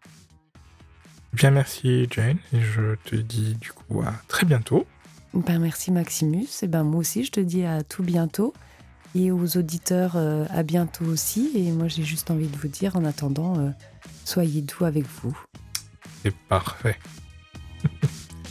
Bien, 1.32 1.50
merci 1.50 2.08
Jane, 2.10 2.38
et 2.52 2.60
je 2.62 2.94
te 3.04 3.16
dis 3.16 3.54
du 3.54 3.72
coup 3.72 4.00
à 4.02 4.14
très 4.28 4.46
bientôt. 4.46 4.86
Ben, 5.34 5.58
merci 5.58 5.92
Maximus, 5.92 6.48
et 6.62 6.66
ben 6.66 6.82
moi 6.82 7.00
aussi 7.00 7.24
je 7.24 7.30
te 7.30 7.40
dis 7.40 7.64
à 7.64 7.82
tout 7.82 8.02
bientôt, 8.02 8.54
et 9.16 9.30
aux 9.30 9.56
auditeurs 9.56 10.12
euh, 10.16 10.44
à 10.50 10.62
bientôt 10.62 11.06
aussi, 11.06 11.50
et 11.54 11.72
moi 11.72 11.88
j'ai 11.88 12.02
juste 12.02 12.30
envie 12.30 12.48
de 12.48 12.56
vous 12.56 12.68
dire 12.68 12.96
en 12.96 13.04
attendant, 13.04 13.58
euh, 13.58 13.70
soyez 14.24 14.60
doux 14.60 14.84
avec 14.84 15.04
vous. 15.22 15.36
C'est 16.22 16.36
parfait. 16.48 16.98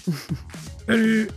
Salut 0.88 1.30